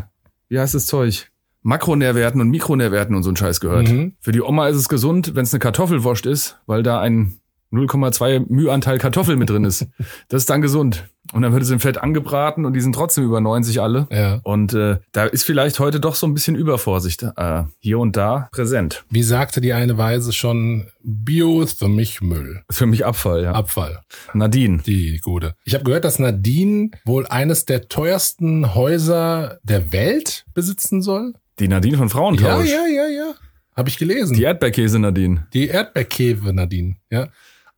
wie 0.49 0.59
heißt 0.59 0.75
das 0.75 0.87
Zeug? 0.87 1.31
Makronährwerten 1.63 2.41
und 2.41 2.49
Mikronährwerten 2.49 3.15
und 3.15 3.23
so 3.23 3.31
ein 3.31 3.37
Scheiß 3.37 3.61
gehört. 3.61 3.89
Mhm. 3.89 4.17
Für 4.19 4.33
die 4.33 4.43
Oma 4.43 4.67
ist 4.67 4.79
es 4.79 4.89
gesund, 4.89 5.37
wenn 5.37 5.45
es 5.45 5.55
eine 5.55 5.61
Kartoffelwurst 5.61 6.27
ist, 6.27 6.59
weil 6.67 6.83
da 6.83 6.99
ein 6.99 7.39
0,2 7.75 8.47
Mühanteil 8.49 8.99
Kartoffel 8.99 9.37
mit 9.37 9.51
drin 9.51 9.65
ist. 9.65 9.87
Das 10.29 10.43
ist 10.43 10.51
dann 10.51 10.63
gesund. 10.63 11.05
Und 11.33 11.43
dann 11.43 11.53
wird 11.53 11.63
es 11.63 11.71
im 11.71 11.81
Fett 11.81 11.99
angebraten 11.99 12.65
und 12.67 12.75
die 12.75 12.81
sind 12.81 12.95
trotzdem 12.95 13.25
über 13.25 13.41
90 13.41 13.81
alle. 13.81 14.07
Ja. 14.11 14.41
Und 14.45 14.75
äh, 14.75 14.99
da 15.13 15.25
ist 15.25 15.43
vielleicht 15.45 15.79
heute 15.81 15.99
doch 15.99 16.15
so 16.15 16.27
ein 16.27 16.35
bisschen 16.35 16.55
Übervorsicht 16.55 17.23
äh, 17.37 17.63
hier 17.79 17.99
und 17.99 18.17
da 18.17 18.49
präsent. 18.53 19.05
Wie 19.11 19.23
sagte 19.23 19.61
die 19.61 19.73
eine 19.73 19.97
Weise 19.97 20.33
schon, 20.33 20.87
Bio 21.03 21.63
ist 21.63 21.79
für 21.79 21.89
mich 21.89 22.21
Müll. 22.21 22.63
Ist 22.69 22.79
für 22.79 22.87
mich 22.87 23.07
Abfall, 23.07 23.43
ja. 23.43 23.53
Abfall. 23.53 24.01
Nadine. 24.35 24.83
Die 24.87 25.19
gute. 25.19 25.55
Ich 25.65 25.75
habe 25.75 25.85
gehört, 25.85 26.05
dass 26.05 26.19
Nadine 26.19 26.91
wohl 27.07 27.27
eines 27.27 27.65
der 27.65 27.89
teuersten 27.89 28.75
Häuser 28.75 29.59
der 29.63 29.93
Welt 29.93 30.45
besitzen 30.55 31.01
soll. 31.03 31.33
Die 31.59 31.69
Nadine 31.69 31.97
von 31.97 32.09
Ja, 32.09 32.13
Frauentausch. 32.13 32.69
ja, 32.69 32.87
ja, 32.87 33.07
ja. 33.09 33.35
Habe 33.77 33.89
ich 33.89 33.97
gelesen. 33.99 34.35
Die 34.37 34.43
Erdbeerkäse 34.43 34.99
Nadine. 34.99 35.47
Die 35.55 35.69
Erdbeerkäse, 35.69 36.53
Nadine. 36.53 36.97
Ja. 37.11 37.29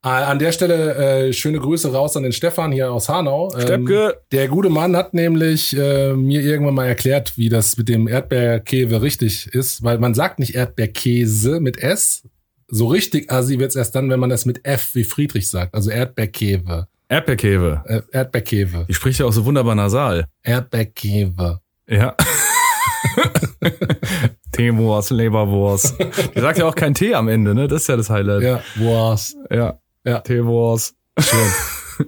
Äh, 0.06 0.08
An 0.08 0.38
der 0.38 0.52
Stelle 0.52 0.94
äh, 0.94 1.32
schöne 1.32 1.58
Grüße 1.58 1.92
raus 1.92 2.16
an 2.16 2.22
den 2.22 2.30
Stefan 2.30 2.70
hier 2.70 2.92
aus 2.92 3.08
Hanau. 3.08 3.52
Ähm, 3.54 3.60
Steppke. 3.62 4.20
der 4.30 4.46
gute 4.46 4.68
Mann 4.68 4.96
hat 4.96 5.14
nämlich 5.14 5.76
äh, 5.76 6.12
mir 6.12 6.42
irgendwann 6.42 6.76
mal 6.76 6.86
erklärt, 6.86 7.36
wie 7.36 7.48
das 7.48 7.76
mit 7.76 7.88
dem 7.88 8.06
Erdbeerkäse 8.06 9.02
richtig 9.02 9.48
ist, 9.52 9.82
weil 9.82 9.98
man 9.98 10.14
sagt 10.14 10.38
nicht 10.38 10.54
Erdbeerkäse 10.54 11.58
mit 11.58 11.82
S. 11.82 12.22
So 12.68 12.86
richtig 12.86 13.32
assi 13.32 13.58
wird's 13.58 13.74
erst 13.74 13.96
dann, 13.96 14.08
wenn 14.08 14.20
man 14.20 14.30
das 14.30 14.46
mit 14.46 14.64
F 14.64 14.94
wie 14.94 15.02
Friedrich 15.02 15.48
sagt. 15.48 15.74
Also 15.74 15.90
Erdbeerkäse. 15.90 16.86
Erdbeerkäse. 17.08 17.82
Äh, 17.86 18.02
Erdbeerkäse. 18.12 18.84
Die 18.88 18.94
spricht 18.94 19.18
ja 19.18 19.26
auch 19.26 19.32
so 19.32 19.44
wunderbar 19.44 19.74
nasal. 19.74 20.26
Erdbeerkäse. 20.44 21.58
Ja. 21.88 22.14
Teewurst, 24.52 25.10
Leberwurst. 25.10 25.96
Die 26.34 26.40
sagt 26.40 26.58
ja 26.58 26.66
auch 26.66 26.76
kein 26.76 26.94
Tee 26.94 27.14
am 27.14 27.26
Ende, 27.26 27.56
ne? 27.56 27.66
Das 27.66 27.82
ist 27.82 27.88
ja 27.88 27.96
das 27.96 28.08
Highlight. 28.08 28.42
Ja, 28.42 28.60
was? 28.76 29.34
Ja. 29.50 29.80
Ja. 30.06 30.20
Teewurst. 30.20 30.94
Schön. 31.18 31.38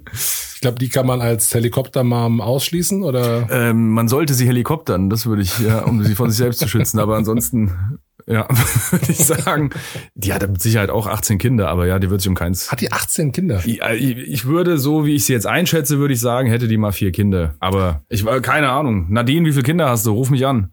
Ich 0.59 0.61
glaube, 0.61 0.81
die 0.81 0.89
kann 0.89 1.07
man 1.07 1.21
als 1.21 1.55
Helikoptermom 1.55 2.41
ausschließen, 2.41 3.05
oder? 3.05 3.47
Ähm, 3.49 3.91
man 3.91 4.09
sollte 4.09 4.35
sie 4.35 4.45
helikoptern, 4.45 5.09
das 5.09 5.25
würde 5.25 5.41
ich, 5.41 5.57
ja, 5.61 5.85
um 5.85 6.03
sie 6.03 6.17
von 6.17 6.31
sich 6.31 6.39
selbst 6.39 6.59
zu 6.59 6.67
schützen. 6.67 6.99
Aber 6.99 7.17
ansonsten, 7.17 8.01
ja, 8.27 8.49
würde 8.91 9.07
ich 9.09 9.19
sagen, 9.19 9.71
die 10.17 10.33
hat 10.33 10.43
mit 10.43 10.61
Sicherheit 10.61 10.91
auch 10.91 11.07
18 11.07 11.39
Kinder, 11.39 11.69
aber 11.69 11.87
ja, 11.87 12.01
die 12.01 12.11
wird 12.11 12.23
sich 12.23 12.29
um 12.29 12.35
keins. 12.35 12.73
Hat 12.73 12.81
die 12.81 12.91
18 12.91 13.31
Kinder? 13.31 13.63
Ich, 13.65 13.81
ich 13.81 14.47
würde, 14.47 14.79
so 14.79 15.07
wie 15.07 15.15
ich 15.15 15.27
sie 15.27 15.33
jetzt 15.33 15.47
einschätze, 15.47 16.01
würde 16.01 16.15
ich 16.15 16.21
sagen, 16.21 16.49
hätte 16.49 16.67
die 16.67 16.77
mal 16.77 16.91
vier 16.91 17.13
Kinder. 17.13 17.55
Aber 17.61 18.03
ich 18.09 18.25
war 18.25 18.41
keine 18.41 18.71
Ahnung. 18.71 19.07
Nadine, 19.11 19.47
wie 19.47 19.53
viele 19.53 19.63
Kinder 19.63 19.89
hast 19.89 20.07
du? 20.07 20.13
Ruf 20.13 20.29
mich 20.29 20.45
an. 20.45 20.73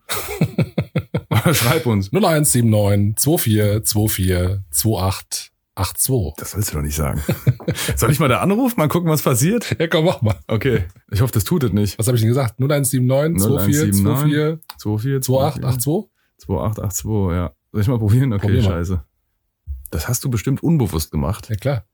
Schreib 1.53 1.85
uns. 1.85 2.11
0179 2.11 3.39
24 3.39 4.11
24 4.15 4.97
28 4.99 5.54
82. 5.75 6.33
Das 6.37 6.51
sollst 6.51 6.71
du 6.71 6.77
doch 6.77 6.83
nicht 6.83 6.95
sagen. 6.95 7.21
Soll 7.95 8.11
ich 8.11 8.19
mal 8.19 8.29
da 8.29 8.39
anrufen? 8.39 8.75
Mal 8.79 8.87
gucken, 8.87 9.09
was 9.09 9.21
passiert? 9.21 9.75
Ja, 9.79 9.87
komm, 9.87 10.05
mach 10.05 10.21
mal. 10.21 10.35
Okay. 10.47 10.85
Ich 11.11 11.21
hoffe, 11.21 11.33
das 11.33 11.43
tut 11.43 11.63
es 11.63 11.73
nicht. 11.73 11.99
Was 11.99 12.07
habe 12.07 12.15
ich 12.15 12.21
denn 12.21 12.29
gesagt? 12.29 12.59
0179 12.59 13.41
24 13.43 14.59
24 14.77 15.01
24 15.01 15.65
28 15.65 15.83
82? 15.83 16.11
2882, 16.37 17.35
ja. 17.35 17.51
Soll 17.71 17.81
ich 17.81 17.87
mal 17.87 17.99
probieren? 17.99 18.31
Okay, 18.33 18.47
Probier 18.47 18.61
mal. 18.63 18.69
scheiße. 18.69 19.03
Das 19.91 20.07
hast 20.07 20.23
du 20.23 20.29
bestimmt 20.29 20.63
unbewusst 20.63 21.11
gemacht. 21.11 21.49
Ja, 21.49 21.55
klar. 21.57 21.85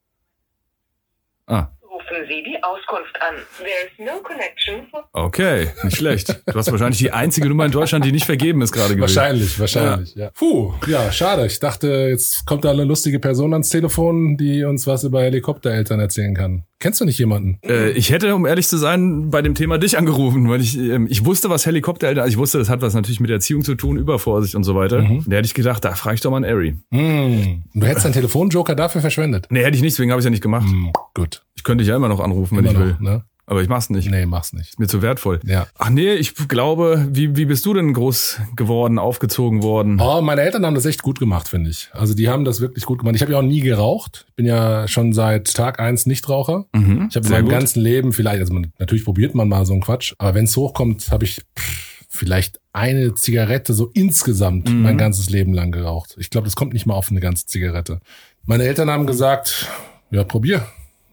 Ah, 1.47 1.67
Rufen 1.83 2.25
Sie 2.27 2.43
die 2.43 2.60
Auskunft 2.71 3.15
an. 3.21 3.35
There's 3.57 4.09
no 4.09 4.21
connection 4.21 4.87
for 4.89 5.03
okay. 5.13 5.67
Nicht 5.83 5.97
schlecht. 5.97 6.41
Du 6.45 6.53
hast 6.53 6.71
wahrscheinlich 6.71 6.99
die 6.99 7.11
einzige 7.11 7.49
Nummer 7.49 7.65
in 7.65 7.71
Deutschland, 7.71 8.05
die 8.05 8.11
nicht 8.11 8.25
vergeben 8.25 8.61
ist 8.61 8.71
gerade 8.71 8.95
gewesen. 8.95 9.15
Wahrscheinlich, 9.15 9.59
wahrscheinlich, 9.59 10.15
ja. 10.15 10.29
Puh, 10.31 10.73
ja, 10.87 11.11
schade. 11.11 11.45
Ich 11.45 11.59
dachte, 11.59 12.07
jetzt 12.09 12.45
kommt 12.45 12.63
da 12.63 12.71
eine 12.71 12.85
lustige 12.85 13.19
Person 13.19 13.53
ans 13.53 13.69
Telefon, 13.69 14.37
die 14.37 14.63
uns 14.63 14.87
was 14.87 15.03
über 15.03 15.21
Helikoptereltern 15.21 15.99
erzählen 15.99 16.35
kann. 16.35 16.63
Kennst 16.81 16.99
du 16.99 17.05
nicht 17.05 17.19
jemanden? 17.19 17.59
Äh, 17.63 17.91
ich 17.91 18.11
hätte, 18.11 18.33
um 18.33 18.47
ehrlich 18.47 18.67
zu 18.67 18.77
sein, 18.77 19.29
bei 19.29 19.43
dem 19.43 19.53
Thema 19.53 19.77
dich 19.77 19.99
angerufen, 19.99 20.49
weil 20.49 20.61
ich, 20.61 20.75
ähm, 20.79 21.05
ich 21.11 21.23
wusste, 21.25 21.51
was 21.51 21.67
Helikoptereltern, 21.67 22.23
also 22.23 22.33
ich 22.33 22.39
wusste, 22.39 22.57
das 22.57 22.69
hat 22.69 22.81
was 22.81 22.95
natürlich 22.95 23.19
mit 23.19 23.29
Erziehung 23.29 23.63
zu 23.63 23.75
tun, 23.75 23.97
Übervorsicht 23.97 24.55
und 24.55 24.63
so 24.63 24.73
weiter. 24.73 25.03
Mhm. 25.03 25.23
Da 25.27 25.35
hätte 25.37 25.45
ich 25.45 25.53
gedacht, 25.53 25.85
da 25.85 25.93
frage 25.93 26.15
ich 26.15 26.21
doch 26.21 26.31
mal 26.31 26.37
einen 26.43 26.51
Ari. 26.51 26.75
Hm. 26.89 27.63
Du 27.75 27.85
hättest 27.85 28.05
deinen 28.05 28.13
Telefonjoker 28.13 28.73
dafür 28.73 29.01
verschwendet. 29.01 29.45
Nee, 29.51 29.63
hätte 29.63 29.75
ich 29.75 29.83
nicht, 29.83 29.93
deswegen 29.93 30.09
habe 30.09 30.21
ich 30.21 30.25
ja 30.25 30.31
nicht 30.31 30.41
gemacht. 30.41 30.67
Hm, 30.67 30.91
gut. 31.13 31.43
Ich 31.55 31.63
könnte 31.63 31.83
dich 31.83 31.89
ja 31.89 31.95
immer 31.95 32.07
noch 32.07 32.19
anrufen, 32.19 32.57
wenn 32.65 32.71
ich 32.73 32.79
will. 32.79 32.91
noch, 32.93 32.99
ne? 32.99 33.23
Aber 33.47 33.61
ich 33.61 33.67
mach's 33.67 33.89
nicht. 33.89 34.09
Nee, 34.09 34.25
mach's 34.25 34.53
nicht. 34.53 34.69
Ist 34.69 34.79
mir 34.79 34.87
zu 34.87 35.01
wertvoll. 35.01 35.41
Ja. 35.45 35.67
Ach 35.77 35.89
nee, 35.89 36.13
ich 36.13 36.35
glaube, 36.47 37.09
wie, 37.11 37.35
wie 37.35 37.43
bist 37.43 37.65
du 37.65 37.73
denn 37.73 37.91
groß 37.91 38.39
geworden, 38.55 38.97
aufgezogen 38.97 39.61
worden? 39.61 39.99
Oh, 39.99 40.21
meine 40.21 40.39
Eltern 40.41 40.65
haben 40.65 40.75
das 40.75 40.85
echt 40.85 41.01
gut 41.03 41.19
gemacht, 41.19 41.49
finde 41.49 41.69
ich. 41.69 41.89
Also 41.91 42.13
die 42.13 42.29
haben 42.29 42.45
das 42.45 42.61
wirklich 42.61 42.85
gut 42.85 42.99
gemacht. 42.99 43.15
Ich 43.15 43.21
habe 43.21 43.33
ja 43.33 43.39
auch 43.39 43.43
nie 43.43 43.59
geraucht. 43.59 44.25
Ich 44.29 44.35
bin 44.35 44.45
ja 44.45 44.87
schon 44.87 45.11
seit 45.11 45.53
Tag 45.53 45.81
eins 45.81 46.05
Nichtraucher. 46.05 46.65
Mhm, 46.73 47.07
Ich 47.09 47.15
habe 47.17 47.25
in 47.25 47.31
meinem 47.33 47.43
gut. 47.45 47.51
ganzen 47.51 47.81
Leben 47.81 48.13
vielleicht, 48.13 48.39
also 48.39 48.53
man, 48.53 48.71
natürlich 48.79 49.03
probiert 49.03 49.35
man 49.35 49.49
mal 49.49 49.65
so 49.65 49.73
einen 49.73 49.81
Quatsch, 49.81 50.13
aber 50.17 50.33
wenn 50.33 50.45
es 50.45 50.55
hochkommt, 50.55 51.11
habe 51.11 51.25
ich 51.25 51.41
pff, 51.59 52.05
vielleicht 52.07 52.61
eine 52.71 53.15
Zigarette 53.15 53.73
so 53.73 53.87
insgesamt 53.93 54.69
Mhm. 54.71 54.81
mein 54.83 54.97
ganzes 54.97 55.29
Leben 55.29 55.53
lang 55.53 55.71
geraucht. 55.71 56.15
Ich 56.19 56.29
glaube, 56.29 56.45
das 56.45 56.55
kommt 56.55 56.71
nicht 56.71 56.85
mal 56.85 56.93
auf 56.93 57.11
eine 57.11 57.19
ganze 57.19 57.47
Zigarette. 57.47 57.99
Meine 58.45 58.63
Eltern 58.63 58.89
haben 58.89 59.07
gesagt, 59.07 59.67
ja, 60.09 60.23
probier. 60.23 60.65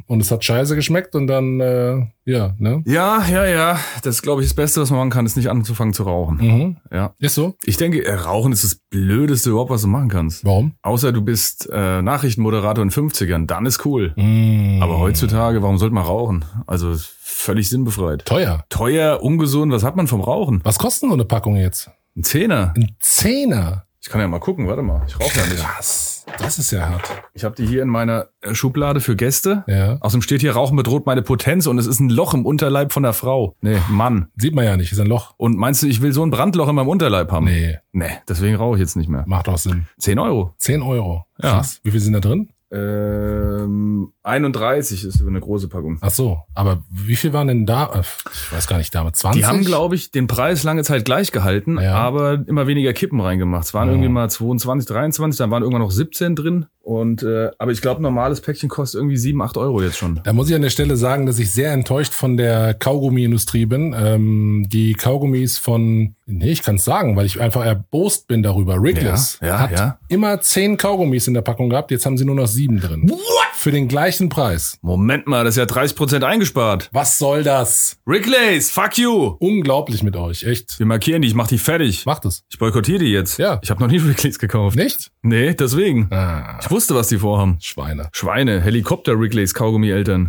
Und 0.08 0.20
es 0.20 0.30
hat 0.30 0.42
scheiße 0.42 0.74
geschmeckt 0.74 1.14
und 1.14 1.26
dann, 1.26 1.60
äh, 1.60 2.06
ja, 2.24 2.54
ne? 2.58 2.82
Ja, 2.86 3.24
ja, 3.30 3.44
ja. 3.44 3.78
Das 4.02 4.16
ist, 4.16 4.22
glaube 4.22 4.42
ich, 4.42 4.48
das 4.48 4.54
Beste, 4.54 4.80
was 4.80 4.90
man 4.90 5.00
machen 5.00 5.10
kann, 5.10 5.26
ist 5.26 5.36
nicht 5.36 5.50
anzufangen 5.50 5.92
zu 5.92 6.04
rauchen. 6.04 6.38
Mhm. 6.38 6.76
Ja. 6.90 7.14
Ist 7.18 7.34
so? 7.34 7.54
Ich 7.64 7.76
denke, 7.76 8.04
äh, 8.04 8.14
Rauchen 8.14 8.52
ist 8.52 8.64
das 8.64 8.76
Blödeste 8.88 9.50
überhaupt, 9.50 9.70
was 9.70 9.82
du 9.82 9.88
machen 9.88 10.08
kannst. 10.08 10.46
Warum? 10.46 10.72
Außer 10.82 11.12
du 11.12 11.20
bist 11.20 11.68
äh, 11.70 12.00
Nachrichtenmoderator 12.00 12.82
in 12.82 12.88
den 12.88 13.10
50ern, 13.10 13.46
dann 13.46 13.66
ist 13.66 13.84
cool. 13.84 14.14
Mm. 14.16 14.82
Aber 14.82 14.98
heutzutage, 14.98 15.62
warum 15.62 15.76
sollte 15.76 15.94
man 15.94 16.04
rauchen? 16.04 16.46
Also 16.66 16.94
völlig 17.20 17.68
sinnbefreit. 17.68 18.24
Teuer. 18.24 18.64
Teuer, 18.70 19.22
ungesund, 19.22 19.70
was 19.72 19.84
hat 19.84 19.94
man 19.94 20.06
vom 20.06 20.22
Rauchen? 20.22 20.60
Was 20.64 20.78
kostet 20.78 21.10
so 21.10 21.14
eine 21.14 21.26
Packung 21.26 21.56
jetzt? 21.56 21.90
Ein 22.16 22.24
Zehner. 22.24 22.72
Ein 22.76 22.96
Zehner. 22.98 23.84
Ich 24.00 24.08
kann 24.08 24.22
ja 24.22 24.28
mal 24.28 24.40
gucken, 24.40 24.66
warte 24.66 24.80
mal. 24.80 25.02
Ich 25.06 25.20
rauche 25.20 25.38
ja 25.38 25.46
nicht. 25.46 25.62
Krass. 25.62 26.17
Das 26.38 26.58
ist 26.58 26.70
ja 26.70 26.88
hart. 26.88 27.02
Ich 27.34 27.44
habe 27.44 27.54
die 27.54 27.66
hier 27.66 27.82
in 27.82 27.88
meiner 27.88 28.28
äh, 28.40 28.54
Schublade 28.54 29.00
für 29.00 29.16
Gäste. 29.16 29.64
Ja. 29.66 29.96
Außerdem 30.00 30.22
steht 30.22 30.40
hier, 30.40 30.52
Rauchen 30.52 30.76
bedroht 30.76 31.06
meine 31.06 31.22
Potenz 31.22 31.66
und 31.66 31.78
es 31.78 31.86
ist 31.86 32.00
ein 32.00 32.10
Loch 32.10 32.34
im 32.34 32.46
Unterleib 32.46 32.92
von 32.92 33.02
der 33.02 33.12
Frau. 33.12 33.56
Nee, 33.60 33.78
Mann. 33.88 34.28
Sieht 34.36 34.54
man 34.54 34.64
ja 34.64 34.76
nicht, 34.76 34.92
ist 34.92 35.00
ein 35.00 35.06
Loch. 35.06 35.34
Und 35.36 35.56
meinst 35.56 35.82
du, 35.82 35.86
ich 35.86 36.00
will 36.02 36.12
so 36.12 36.22
ein 36.24 36.30
Brandloch 36.30 36.68
in 36.68 36.74
meinem 36.74 36.88
Unterleib 36.88 37.30
haben? 37.32 37.46
Nee, 37.46 37.78
Nee, 37.92 38.10
deswegen 38.28 38.54
rauche 38.56 38.76
ich 38.76 38.80
jetzt 38.80 38.96
nicht 38.96 39.08
mehr. 39.08 39.24
macht 39.26 39.48
doch 39.48 39.58
Sinn. 39.58 39.86
10 39.98 40.18
Euro. 40.18 40.54
10 40.58 40.82
Euro. 40.82 41.24
Ja. 41.42 41.50
Krass. 41.56 41.80
Wie 41.82 41.90
viel 41.90 42.00
sind 42.00 42.12
da 42.12 42.20
drin? 42.20 42.50
Ähm, 42.70 44.12
31 44.22 45.04
ist 45.04 45.20
eine 45.26 45.40
große 45.40 45.68
Packung. 45.68 45.98
Ach 46.00 46.10
so. 46.10 46.38
Aber 46.54 46.82
wie 46.90 47.16
viel 47.16 47.32
waren 47.32 47.48
denn 47.48 47.66
da? 47.66 48.02
Ich 48.32 48.52
weiß 48.52 48.66
gar 48.66 48.78
nicht, 48.78 48.94
damals 48.94 49.18
20? 49.18 49.40
Die 49.40 49.46
haben, 49.46 49.64
glaube 49.64 49.94
ich, 49.94 50.10
den 50.10 50.26
Preis 50.26 50.64
lange 50.64 50.84
Zeit 50.84 51.04
gleich 51.04 51.32
gehalten, 51.32 51.78
Ja. 51.80 51.94
aber 51.94 52.44
immer 52.46 52.66
weniger 52.66 52.92
Kippen 52.92 53.20
reingemacht. 53.20 53.64
Es 53.66 53.74
waren 53.74 53.88
Oh. 53.88 53.92
irgendwie 53.92 54.08
mal 54.10 54.28
22, 54.28 54.86
23, 54.88 55.38
dann 55.38 55.50
waren 55.50 55.62
irgendwann 55.62 55.82
noch 55.82 55.90
17 55.90 56.36
drin. 56.36 56.66
Und 56.80 57.22
äh, 57.22 57.50
aber 57.58 57.70
ich 57.72 57.82
glaube, 57.82 58.00
ein 58.00 58.02
normales 58.02 58.40
Päckchen 58.40 58.68
kostet 58.70 58.98
irgendwie 59.00 59.18
7, 59.18 59.40
8 59.42 59.58
Euro 59.58 59.82
jetzt 59.82 59.98
schon. 59.98 60.20
Da 60.24 60.32
muss 60.32 60.48
ich 60.48 60.54
an 60.54 60.62
der 60.62 60.70
Stelle 60.70 60.96
sagen, 60.96 61.26
dass 61.26 61.38
ich 61.38 61.52
sehr 61.52 61.72
enttäuscht 61.72 62.14
von 62.14 62.36
der 62.38 62.72
Kaugummi-Industrie 62.74 63.66
bin. 63.66 63.94
Ähm, 63.98 64.66
die 64.72 64.94
Kaugummis 64.94 65.58
von, 65.58 66.14
nee, 66.28 66.50
ich 66.52 66.62
kann 66.62 66.76
es 66.76 66.84
sagen, 66.84 67.16
weil 67.16 67.26
ich 67.26 67.40
einfach 67.40 67.64
erbost 67.64 68.28
bin 68.28 68.42
darüber. 68.42 68.76
Wrigley's 68.80 69.38
Ja, 69.40 69.46
ja, 69.48 69.58
hat 69.58 69.70
ja. 69.72 69.98
immer 70.08 70.40
zehn 70.40 70.76
Kaugummis 70.76 71.26
in 71.26 71.34
der 71.34 71.42
Packung 71.42 71.68
gehabt, 71.70 71.90
jetzt 71.90 72.06
haben 72.06 72.16
sie 72.16 72.24
nur 72.24 72.34
noch 72.36 72.46
sieben 72.46 72.78
drin. 72.80 73.08
What? 73.10 73.18
Für 73.54 73.72
den 73.72 73.88
gleichen 73.88 74.28
Preis. 74.28 74.78
Moment 74.82 75.26
mal, 75.26 75.42
das 75.44 75.54
ist 75.54 75.58
ja 75.58 75.66
30 75.66 75.96
Prozent 75.96 76.22
eingespart. 76.24 76.88
Was 76.92 77.18
soll 77.18 77.42
das? 77.42 77.96
Ricklays, 78.06 78.70
fuck 78.70 78.96
you! 78.98 79.36
Unglaublich 79.40 80.02
mit 80.04 80.14
euch, 80.14 80.44
echt. 80.44 80.78
Wir 80.78 80.86
markieren 80.86 81.22
die, 81.22 81.28
ich 81.28 81.34
mach 81.34 81.48
die 81.48 81.58
fertig. 81.58 82.06
Macht 82.06 82.24
es. 82.24 82.44
Ich 82.50 82.58
boykottiere 82.58 83.00
die 83.00 83.10
jetzt. 83.10 83.38
Ja. 83.38 83.58
Ich 83.62 83.70
habe 83.70 83.80
noch 83.82 83.90
nie 83.90 83.98
Ricklays 84.08 84.38
gekauft. 84.38 84.76
Nicht? 84.76 85.10
Nee, 85.22 85.54
deswegen. 85.54 86.06
Ah, 86.12 86.60
Ich 86.62 86.70
wusste, 86.70 86.94
was 86.94 87.08
die 87.08 87.18
vorhaben. 87.18 87.56
Schweine. 87.60 88.08
Schweine, 88.12 88.60
Helikopter 88.60 89.18
Ricklays, 89.18 89.54
Kaugummi-Eltern. 89.54 90.28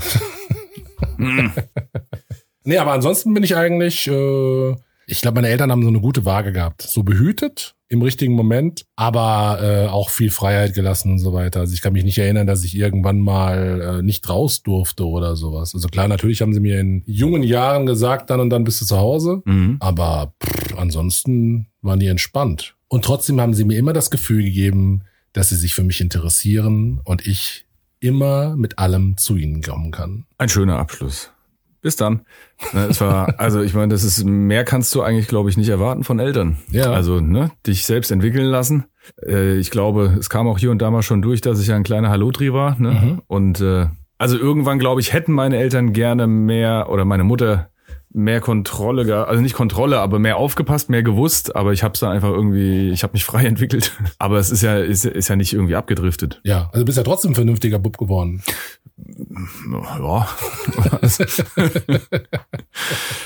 Nee, 2.66 2.78
aber 2.78 2.92
ansonsten 2.92 3.34
bin 3.34 3.44
ich 3.44 3.56
eigentlich, 3.56 4.08
äh, 4.08 4.76
ich 5.10 5.22
glaube, 5.22 5.36
meine 5.36 5.50
Eltern 5.50 5.72
haben 5.72 5.82
so 5.82 5.88
eine 5.88 6.00
gute 6.00 6.26
Waage 6.26 6.52
gehabt. 6.52 6.84
So 6.84 7.04
behütet 7.04 7.76
im 7.88 8.02
richtigen 8.02 8.34
Moment, 8.34 8.86
aber 8.96 9.60
äh, 9.62 9.88
auch 9.88 10.12
viel 10.12 10.30
Freiheit 10.30 10.76
gelassen 10.76 11.12
und 11.12 11.20
so 11.20 11.34
weiter. 11.34 11.62
Also 11.62 11.74
ich 11.74 11.82
kann 11.82 11.94
mich 11.94 12.04
nicht 12.04 12.20
erinnern, 12.20 12.46
dass 12.46 12.64
ich 12.64 12.78
irgendwann 12.78 13.20
mal 13.20 14.00
äh, 14.00 14.02
nicht 14.04 14.30
raus 14.30 14.62
durfte 14.62 15.08
oder 15.08 15.36
sowas. 15.36 15.74
Also 15.74 15.88
klar, 15.88 16.08
natürlich 16.08 16.42
haben 16.42 16.54
sie 16.54 16.60
mir 16.60 16.80
in 16.80 17.02
jungen 17.08 17.42
Jahren 17.42 17.88
gesagt, 17.88 18.30
dann 18.30 18.40
und 18.40 18.52
dann 18.52 18.64
bist 18.64 18.80
du 18.82 18.86
zu 18.86 18.98
Hause. 18.98 19.42
Mhm. 19.46 19.78
Aber 19.80 20.34
pff, 20.44 20.78
ansonsten 20.78 21.68
waren 21.82 22.00
die 22.00 22.08
entspannt. 22.08 22.76
Und 22.88 23.06
trotzdem 23.06 23.42
haben 23.42 23.56
sie 23.56 23.66
mir 23.66 23.78
immer 23.78 23.94
das 23.94 24.12
Gefühl 24.12 24.44
gegeben, 24.44 25.04
dass 25.34 25.50
sie 25.50 25.56
sich 25.56 25.74
für 25.74 25.84
mich 25.84 26.02
interessieren 26.02 27.02
und 27.04 27.26
ich 27.26 27.66
immer 28.00 28.56
mit 28.56 28.78
allem 28.78 29.18
zu 29.18 29.36
ihnen 29.36 29.62
kommen 29.62 29.92
kann. 29.92 30.26
Ein 30.38 30.50
schöner 30.50 30.78
Abschluss. 30.78 31.32
Bis 31.82 31.96
dann. 31.96 32.22
Ne, 32.74 32.88
Es 32.90 33.00
war, 33.00 33.36
also 33.40 33.62
ich 33.62 33.74
meine, 33.74 33.90
das 33.94 34.04
ist 34.04 34.24
mehr 34.26 34.64
kannst 34.64 34.94
du 34.96 35.02
eigentlich, 35.02 35.28
glaube 35.28 35.50
ich, 35.50 35.58
nicht 35.58 35.70
erwarten 35.70 36.04
von 36.04 36.20
Eltern. 36.20 36.58
Ja. 36.72 36.92
Also 36.92 37.20
ne, 37.22 37.52
dich 37.66 37.86
selbst 37.86 38.12
entwickeln 38.12 38.46
lassen. 38.46 38.86
Äh, 39.26 39.58
Ich 39.58 39.72
glaube, 39.72 40.16
es 40.20 40.30
kam 40.30 40.48
auch 40.48 40.60
hier 40.60 40.72
und 40.72 40.82
da 40.82 40.92
mal 40.92 41.02
schon 41.04 41.22
durch, 41.22 41.42
dass 41.42 41.62
ich 41.62 41.68
ja 41.68 41.76
ein 41.76 41.84
kleiner 41.84 42.10
Halotri 42.10 42.54
war. 42.54 42.80
Ne? 42.80 42.92
Mhm. 42.92 43.22
Und 43.28 43.62
äh, 43.62 43.88
also 44.18 44.38
irgendwann, 44.38 44.80
glaube 44.80 45.00
ich, 45.00 45.14
hätten 45.14 45.32
meine 45.32 45.58
Eltern 45.58 45.94
gerne 45.94 46.28
mehr 46.28 46.90
oder 46.90 47.06
meine 47.06 47.24
Mutter 47.24 47.70
mehr 48.24 48.42
Kontrolle, 48.42 49.28
also 49.28 49.42
nicht 49.42 49.56
Kontrolle, 49.56 50.00
aber 50.00 50.20
mehr 50.20 50.38
aufgepasst, 50.38 50.90
mehr 50.90 51.04
gewusst. 51.04 51.56
Aber 51.56 51.74
ich 51.74 51.84
habe 51.84 51.94
es 51.94 52.00
dann 52.00 52.12
einfach 52.12 52.30
irgendwie, 52.30 52.92
ich 52.92 53.04
habe 53.04 53.14
mich 53.14 53.24
frei 53.24 53.46
entwickelt. 53.46 53.94
Aber 54.18 54.38
es 54.38 54.52
ist 54.52 54.62
ja, 54.62 54.78
ist, 54.78 55.06
ist 55.06 55.28
ja 55.28 55.36
nicht 55.36 55.54
irgendwie 55.54 55.76
abgedriftet. 55.76 56.42
Ja, 56.44 56.70
also 56.72 56.80
du 56.80 56.86
bist 56.86 56.98
ja 56.98 57.04
trotzdem 57.04 57.32
ein 57.32 57.36
vernünftiger 57.36 57.80
Bub 57.80 57.98
geworden. 57.98 58.44
Ja. 59.72 60.28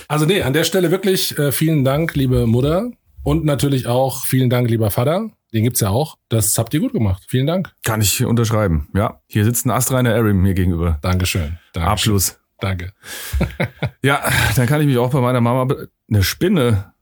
Also 0.07 0.25
nee, 0.25 0.43
an 0.43 0.53
der 0.53 0.63
Stelle 0.63 0.91
wirklich 0.91 1.37
äh, 1.39 1.51
vielen 1.51 1.83
Dank, 1.83 2.13
liebe 2.13 2.45
Mutter. 2.45 2.91
Und 3.23 3.45
natürlich 3.45 3.87
auch 3.87 4.25
vielen 4.25 4.49
Dank, 4.49 4.69
lieber 4.69 4.91
Vater. 4.91 5.31
Den 5.53 5.63
gibt's 5.63 5.79
ja 5.79 5.89
auch. 5.89 6.17
Das 6.29 6.57
habt 6.57 6.73
ihr 6.73 6.79
gut 6.79 6.93
gemacht. 6.93 7.23
Vielen 7.27 7.47
Dank. 7.47 7.71
Kann 7.83 8.01
ich 8.01 8.23
unterschreiben. 8.25 8.89
Ja, 8.93 9.21
hier 9.27 9.45
sitzt 9.45 9.65
ein 9.65 9.71
astreiner 9.71 10.13
Arim 10.13 10.41
mir 10.41 10.53
gegenüber. 10.53 10.99
Dankeschön. 11.01 11.57
Dankeschön. 11.73 11.91
Abschluss. 11.91 12.42
Danke. 12.63 12.93
Ja, 14.05 14.21
dann 14.57 14.67
kann 14.67 14.81
ich 14.81 14.87
mich 14.87 14.97
auch 14.97 15.11
bei 15.11 15.21
meiner 15.21 15.39
Mama 15.39 15.73
eine 16.09 16.23
Spinne. 16.23 16.93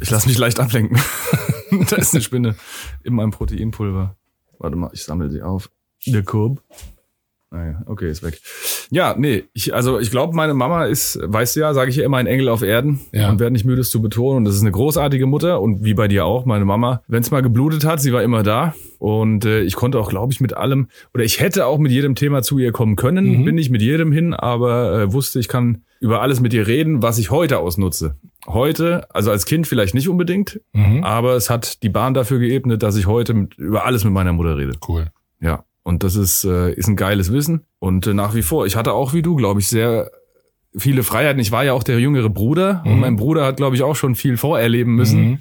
Ich 0.00 0.08
lasse 0.08 0.26
mich 0.28 0.38
leicht 0.38 0.58
ablenken. 0.58 0.98
da 1.90 1.96
ist 1.96 2.14
eine 2.14 2.22
Spinne 2.22 2.54
in 3.02 3.12
meinem 3.14 3.32
Proteinpulver. 3.32 4.16
Warte 4.58 4.76
mal, 4.76 4.88
ich 4.94 5.04
sammle 5.04 5.28
sie 5.28 5.42
auf. 5.42 5.70
Der 6.06 6.22
Kurb. 6.22 6.62
Naja, 7.50 7.82
okay, 7.84 8.10
ist 8.10 8.22
weg. 8.22 8.40
Ja, 8.90 9.14
nee, 9.18 9.44
ich, 9.52 9.74
also 9.74 9.98
ich 9.98 10.10
glaube, 10.10 10.34
meine 10.36 10.54
Mama 10.54 10.84
ist, 10.84 11.18
weißt 11.22 11.56
du 11.56 11.60
ja, 11.60 11.74
sage 11.74 11.90
ich 11.90 11.96
ja 11.96 12.04
immer, 12.04 12.18
ein 12.18 12.26
Engel 12.26 12.48
auf 12.48 12.62
Erden 12.62 13.00
Ja. 13.12 13.30
und 13.30 13.40
werde 13.40 13.52
nicht 13.52 13.64
müde, 13.64 13.80
es 13.80 13.90
zu 13.90 14.00
betonen. 14.00 14.38
Und 14.38 14.44
das 14.44 14.54
ist 14.54 14.60
eine 14.62 14.70
großartige 14.70 15.26
Mutter 15.26 15.60
und 15.60 15.82
wie 15.84 15.94
bei 15.94 16.06
dir 16.08 16.24
auch, 16.24 16.44
meine 16.44 16.64
Mama, 16.64 17.02
wenn 17.08 17.20
es 17.22 17.30
mal 17.30 17.42
geblutet 17.42 17.84
hat, 17.84 18.00
sie 18.00 18.12
war 18.12 18.22
immer 18.22 18.42
da 18.44 18.74
und 18.98 19.44
äh, 19.44 19.62
ich 19.62 19.74
konnte 19.74 19.98
auch, 19.98 20.08
glaube 20.08 20.32
ich, 20.32 20.40
mit 20.40 20.56
allem 20.56 20.88
oder 21.14 21.24
ich 21.24 21.40
hätte 21.40 21.66
auch 21.66 21.78
mit 21.78 21.90
jedem 21.90 22.14
Thema 22.14 22.42
zu 22.42 22.58
ihr 22.58 22.70
kommen 22.72 22.94
können, 22.96 23.40
Mhm. 23.40 23.44
bin 23.44 23.54
nicht 23.56 23.70
mit 23.70 23.82
jedem 23.82 24.12
hin, 24.12 24.34
aber 24.34 25.00
äh, 25.02 25.12
wusste, 25.12 25.40
ich 25.40 25.48
kann 25.48 25.82
über 26.00 26.22
alles 26.22 26.40
mit 26.40 26.52
ihr 26.54 26.66
reden, 26.66 27.02
was 27.02 27.18
ich 27.18 27.30
heute 27.30 27.58
ausnutze. 27.58 28.16
Heute, 28.46 29.06
also 29.12 29.30
als 29.32 29.44
Kind 29.46 29.66
vielleicht 29.66 29.94
nicht 29.94 30.08
unbedingt, 30.08 30.60
Mhm. 30.72 31.02
aber 31.02 31.34
es 31.34 31.50
hat 31.50 31.82
die 31.82 31.88
Bahn 31.88 32.14
dafür 32.14 32.38
geebnet, 32.38 32.82
dass 32.84 32.96
ich 32.96 33.06
heute 33.06 33.34
mit, 33.34 33.54
über 33.58 33.84
alles 33.84 34.04
mit 34.04 34.12
meiner 34.12 34.32
Mutter 34.32 34.56
rede. 34.56 34.74
Cool. 34.86 35.06
Ja, 35.40 35.64
und 35.86 36.02
das 36.02 36.16
ist, 36.16 36.44
äh, 36.44 36.72
ist 36.72 36.88
ein 36.88 36.96
geiles 36.96 37.32
Wissen. 37.32 37.64
Und 37.78 38.06
äh, 38.08 38.12
nach 38.14 38.34
wie 38.34 38.42
vor, 38.42 38.66
ich 38.66 38.74
hatte 38.74 38.92
auch 38.92 39.14
wie 39.14 39.22
du, 39.22 39.36
glaube 39.36 39.60
ich, 39.60 39.68
sehr 39.68 40.10
viele 40.76 41.02
Freiheiten. 41.04 41.40
Ich 41.40 41.52
war 41.52 41.64
ja 41.64 41.72
auch 41.74 41.84
der 41.84 41.98
jüngere 42.00 42.28
Bruder 42.28 42.82
und 42.84 42.94
Mhm. 42.96 43.00
mein 43.00 43.16
Bruder 43.16 43.46
hat, 43.46 43.56
glaube 43.56 43.76
ich, 43.76 43.82
auch 43.82 43.94
schon 43.96 44.14
viel 44.16 44.36
vorerleben 44.36 44.94
müssen, 44.96 45.20
Mhm. 45.22 45.38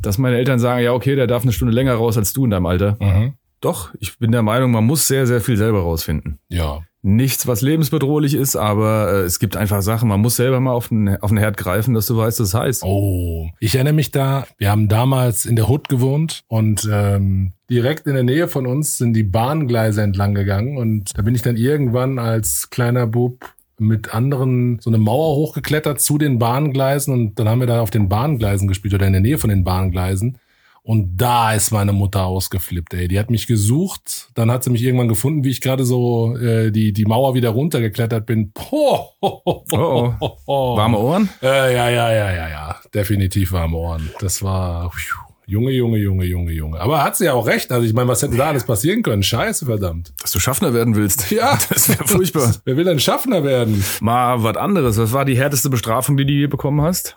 dass 0.00 0.16
meine 0.16 0.36
Eltern 0.38 0.58
sagen, 0.60 0.82
ja, 0.84 0.92
okay, 0.92 1.16
der 1.16 1.26
darf 1.26 1.42
eine 1.42 1.52
Stunde 1.52 1.74
länger 1.74 1.94
raus 1.94 2.16
als 2.16 2.32
du 2.32 2.44
in 2.44 2.50
deinem 2.50 2.66
Alter. 2.66 2.96
Mhm. 3.00 3.34
Doch, 3.60 3.92
ich 3.98 4.16
bin 4.18 4.30
der 4.30 4.42
Meinung, 4.42 4.70
man 4.70 4.84
muss 4.84 5.08
sehr, 5.08 5.26
sehr 5.26 5.40
viel 5.40 5.56
selber 5.56 5.80
rausfinden. 5.80 6.38
Ja. 6.48 6.82
Nichts, 7.02 7.46
was 7.46 7.62
lebensbedrohlich 7.62 8.34
ist, 8.34 8.56
aber 8.56 9.12
äh, 9.12 9.20
es 9.20 9.38
gibt 9.38 9.56
einfach 9.56 9.82
Sachen, 9.82 10.08
man 10.08 10.20
muss 10.20 10.34
selber 10.34 10.58
mal 10.58 10.72
auf 10.72 10.88
den, 10.88 11.16
auf 11.22 11.30
den 11.30 11.38
Herd 11.38 11.56
greifen, 11.56 11.94
dass 11.94 12.06
du 12.06 12.16
weißt, 12.16 12.40
was 12.40 12.50
das 12.50 12.60
heißt. 12.60 12.82
Oh, 12.84 13.48
ich 13.60 13.76
erinnere 13.76 13.94
mich 13.94 14.10
da, 14.10 14.46
wir 14.58 14.70
haben 14.70 14.88
damals 14.88 15.46
in 15.46 15.54
der 15.54 15.68
Hood 15.68 15.88
gewohnt 15.88 16.42
und 16.48 16.88
ähm, 16.90 17.52
direkt 17.70 18.08
in 18.08 18.14
der 18.14 18.24
Nähe 18.24 18.48
von 18.48 18.66
uns 18.66 18.96
sind 18.96 19.14
die 19.14 19.22
Bahngleise 19.22 20.02
entlang 20.02 20.34
gegangen 20.34 20.76
und 20.76 21.16
da 21.16 21.22
bin 21.22 21.36
ich 21.36 21.42
dann 21.42 21.56
irgendwann 21.56 22.18
als 22.18 22.70
kleiner 22.70 23.06
Bub 23.06 23.54
mit 23.78 24.12
anderen 24.12 24.80
so 24.80 24.90
eine 24.90 24.98
Mauer 24.98 25.36
hochgeklettert 25.36 26.00
zu 26.00 26.18
den 26.18 26.40
Bahngleisen 26.40 27.14
und 27.14 27.38
dann 27.38 27.48
haben 27.48 27.60
wir 27.60 27.68
da 27.68 27.80
auf 27.80 27.90
den 27.90 28.08
Bahngleisen 28.08 28.66
gespielt 28.66 28.94
oder 28.94 29.06
in 29.06 29.12
der 29.12 29.22
Nähe 29.22 29.38
von 29.38 29.50
den 29.50 29.62
Bahngleisen. 29.62 30.38
Und 30.82 31.18
da 31.18 31.52
ist 31.52 31.70
meine 31.70 31.92
Mutter 31.92 32.24
ausgeflippt, 32.24 32.94
ey. 32.94 33.08
Die 33.08 33.18
hat 33.18 33.30
mich 33.30 33.46
gesucht, 33.46 34.30
dann 34.34 34.50
hat 34.50 34.64
sie 34.64 34.70
mich 34.70 34.82
irgendwann 34.82 35.08
gefunden, 35.08 35.44
wie 35.44 35.50
ich 35.50 35.60
gerade 35.60 35.84
so 35.84 36.36
äh, 36.36 36.70
die, 36.70 36.92
die 36.94 37.04
Mauer 37.04 37.34
wieder 37.34 37.50
runtergeklettert 37.50 38.24
bin. 38.24 38.52
Poh, 38.52 39.10
Oh, 39.20 40.14
oh. 40.46 40.76
Warme 40.76 40.98
Ohren? 40.98 41.28
äh, 41.42 41.74
ja, 41.74 41.88
ja, 41.90 42.12
ja, 42.12 42.32
ja, 42.32 42.48
ja. 42.48 42.76
Definitiv 42.94 43.52
warme 43.52 43.76
Ohren. 43.76 44.10
Das 44.20 44.42
war 44.42 44.90
pfiuh, 44.90 45.18
Junge, 45.46 45.70
Junge, 45.72 45.98
Junge, 45.98 46.24
Junge, 46.24 46.52
Junge. 46.52 46.80
Aber 46.80 47.02
hat 47.02 47.16
sie 47.16 47.24
ja 47.26 47.32
auch 47.34 47.46
recht. 47.46 47.70
Also 47.72 47.86
ich 47.86 47.92
meine, 47.94 48.08
was 48.08 48.22
hätte 48.22 48.36
da 48.36 48.48
alles 48.48 48.64
passieren 48.64 49.02
können? 49.02 49.22
Scheiße, 49.22 49.64
verdammt. 49.66 50.12
Dass 50.20 50.30
du 50.30 50.40
Schaffner 50.40 50.72
werden 50.74 50.94
willst. 50.94 51.30
Ja. 51.30 51.58
Das 51.70 51.88
wäre 51.88 52.06
furchtbar. 52.06 52.54
Wer 52.64 52.76
will 52.76 52.84
denn 52.84 53.00
Schaffner 53.00 53.44
werden? 53.44 53.82
Mal 54.00 54.42
was 54.42 54.56
anderes. 54.56 54.98
Was 54.98 55.12
war 55.12 55.24
die 55.24 55.36
härteste 55.36 55.70
Bestrafung, 55.70 56.16
die 56.16 56.24
du 56.26 56.32
je 56.32 56.46
bekommen 56.48 56.80
hast? 56.82 57.16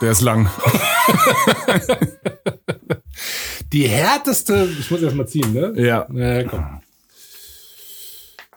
Der 0.00 0.10
ist 0.12 0.20
lang. 0.22 0.48
Die 3.72 3.86
härteste, 3.88 4.68
ich 4.78 4.90
muss 4.90 5.02
erst 5.02 5.16
mal 5.16 5.26
ziehen, 5.28 5.52
ne? 5.52 5.72
Ja. 5.76 6.06
Na, 6.10 6.42
komm. 6.44 6.80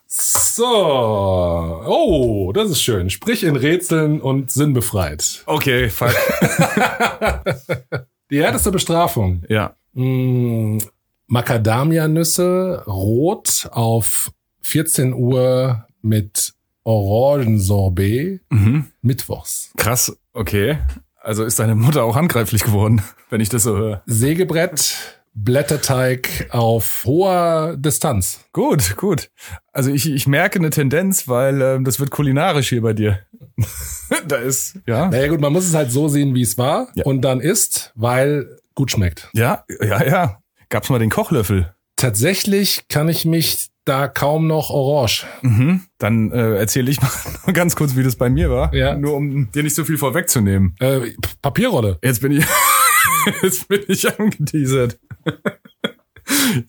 So. 0.07 0.65
Oh, 0.65 2.51
das 2.53 2.69
ist 2.69 2.81
schön. 2.81 3.09
Sprich 3.09 3.43
in 3.43 3.55
Rätseln 3.55 4.21
und 4.21 4.51
sinnbefreit. 4.51 5.43
Okay, 5.45 5.89
fuck. 5.89 6.13
Die 8.31 8.41
härteste 8.41 8.71
Bestrafung. 8.71 9.43
Ja. 9.49 9.75
mh, 9.93 10.79
Macadamia-Nüsse 11.27 12.83
rot 12.85 13.67
auf 13.71 14.31
14 14.61 15.13
Uhr 15.13 15.85
mit 16.01 16.53
Orangensorbet 16.83 18.41
Mhm. 18.49 18.87
mittwochs. 19.01 19.71
Krass, 19.77 20.15
okay. 20.33 20.77
Also 21.23 21.45
ist 21.45 21.57
deine 21.57 21.73
Mutter 21.75 22.03
auch 22.03 22.15
handgreiflich 22.17 22.63
geworden, 22.63 23.01
wenn 23.29 23.39
ich 23.41 23.49
das 23.49 23.63
so 23.63 23.77
höre. 23.77 24.03
Sägebrett, 24.05 24.95
Blätterteig 25.33 26.47
auf 26.51 27.03
hoher 27.05 27.75
Distanz. 27.77 28.41
Gut, 28.51 28.97
gut. 28.97 29.31
Also 29.71 29.89
ich, 29.89 30.11
ich 30.11 30.27
merke 30.27 30.59
eine 30.59 30.69
Tendenz, 30.69 31.27
weil 31.27 31.61
ähm, 31.61 31.85
das 31.85 31.99
wird 31.99 32.11
kulinarisch 32.11 32.69
hier 32.69 32.81
bei 32.81 32.93
dir. 32.93 33.19
da 34.27 34.35
ist, 34.35 34.79
ja. 34.85 35.07
Naja 35.09 35.27
gut, 35.29 35.39
man 35.39 35.53
muss 35.53 35.65
es 35.65 35.73
halt 35.73 35.91
so 35.91 36.09
sehen, 36.09 36.35
wie 36.35 36.41
es 36.41 36.57
war 36.57 36.89
Ja. 36.95 37.05
und 37.05 37.21
dann 37.21 37.39
isst, 37.39 37.93
weil 37.95 38.57
gut 38.75 38.91
schmeckt. 38.91 39.29
Ja, 39.33 39.63
ja, 39.81 40.03
ja. 40.05 40.39
Gab's 40.69 40.89
mal 40.89 40.99
den 40.99 41.09
Kochlöffel? 41.09 41.73
Tatsächlich 41.95 42.87
kann 42.89 43.07
ich 43.07 43.23
mich 43.25 43.69
da 43.85 44.07
kaum 44.07 44.47
noch 44.47 44.69
orange. 44.69 45.25
Mhm. 45.41 45.81
Dann 45.97 46.31
äh, 46.31 46.55
erzähle 46.57 46.91
ich 46.91 47.01
mal 47.01 47.09
ganz 47.53 47.75
kurz, 47.75 47.95
wie 47.95 48.03
das 48.03 48.15
bei 48.15 48.29
mir 48.29 48.49
war. 48.49 48.73
Ja. 48.73 48.95
Nur 48.95 49.13
um 49.15 49.51
dir 49.51 49.63
nicht 49.63 49.75
so 49.75 49.83
viel 49.83 49.97
vorwegzunehmen. 49.97 50.75
Äh, 50.79 51.11
Papierrolle. 51.41 51.97
Jetzt 52.01 52.21
bin 52.21 52.31
ich, 52.31 52.45
jetzt 53.43 53.67
bin 53.67 53.81
ich 53.87 54.19
angeteasert. 54.19 54.99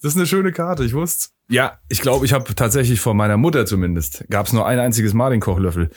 Das 0.02 0.12
ist 0.12 0.16
eine 0.16 0.26
schöne 0.26 0.50
Karte, 0.50 0.84
ich 0.84 0.94
wusste. 0.94 1.28
Ja, 1.48 1.78
ich 1.88 2.00
glaube, 2.00 2.26
ich 2.26 2.32
habe 2.32 2.52
tatsächlich 2.54 3.00
von 3.00 3.16
meiner 3.16 3.36
Mutter 3.36 3.66
zumindest, 3.66 4.24
gab 4.28 4.46
es 4.46 4.52
nur 4.52 4.66
ein 4.66 4.80
einziges 4.80 5.14
Mal 5.14 5.30
den 5.30 5.40
Kochlöffel. 5.40 5.90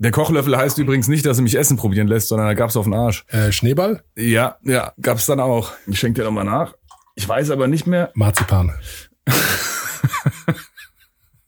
Der 0.00 0.10
Kochlöffel 0.10 0.56
heißt 0.56 0.78
übrigens 0.78 1.06
nicht, 1.06 1.24
dass 1.24 1.36
sie 1.36 1.42
mich 1.44 1.56
Essen 1.56 1.76
probieren 1.76 2.08
lässt, 2.08 2.28
sondern 2.28 2.48
da 2.48 2.54
gab's 2.54 2.76
auf 2.76 2.84
den 2.86 2.94
Arsch. 2.94 3.24
Äh, 3.28 3.52
Schneeball, 3.52 4.02
Ja, 4.16 4.56
ja, 4.62 4.92
gab's 5.00 5.26
dann 5.26 5.38
auch. 5.38 5.72
Ich 5.86 6.00
schenke 6.00 6.20
dir 6.20 6.24
nochmal 6.24 6.44
nach. 6.44 6.74
Ich 7.14 7.28
weiß 7.28 7.50
aber 7.50 7.68
nicht 7.68 7.86
mehr, 7.86 8.10
Marzipan. 8.14 8.72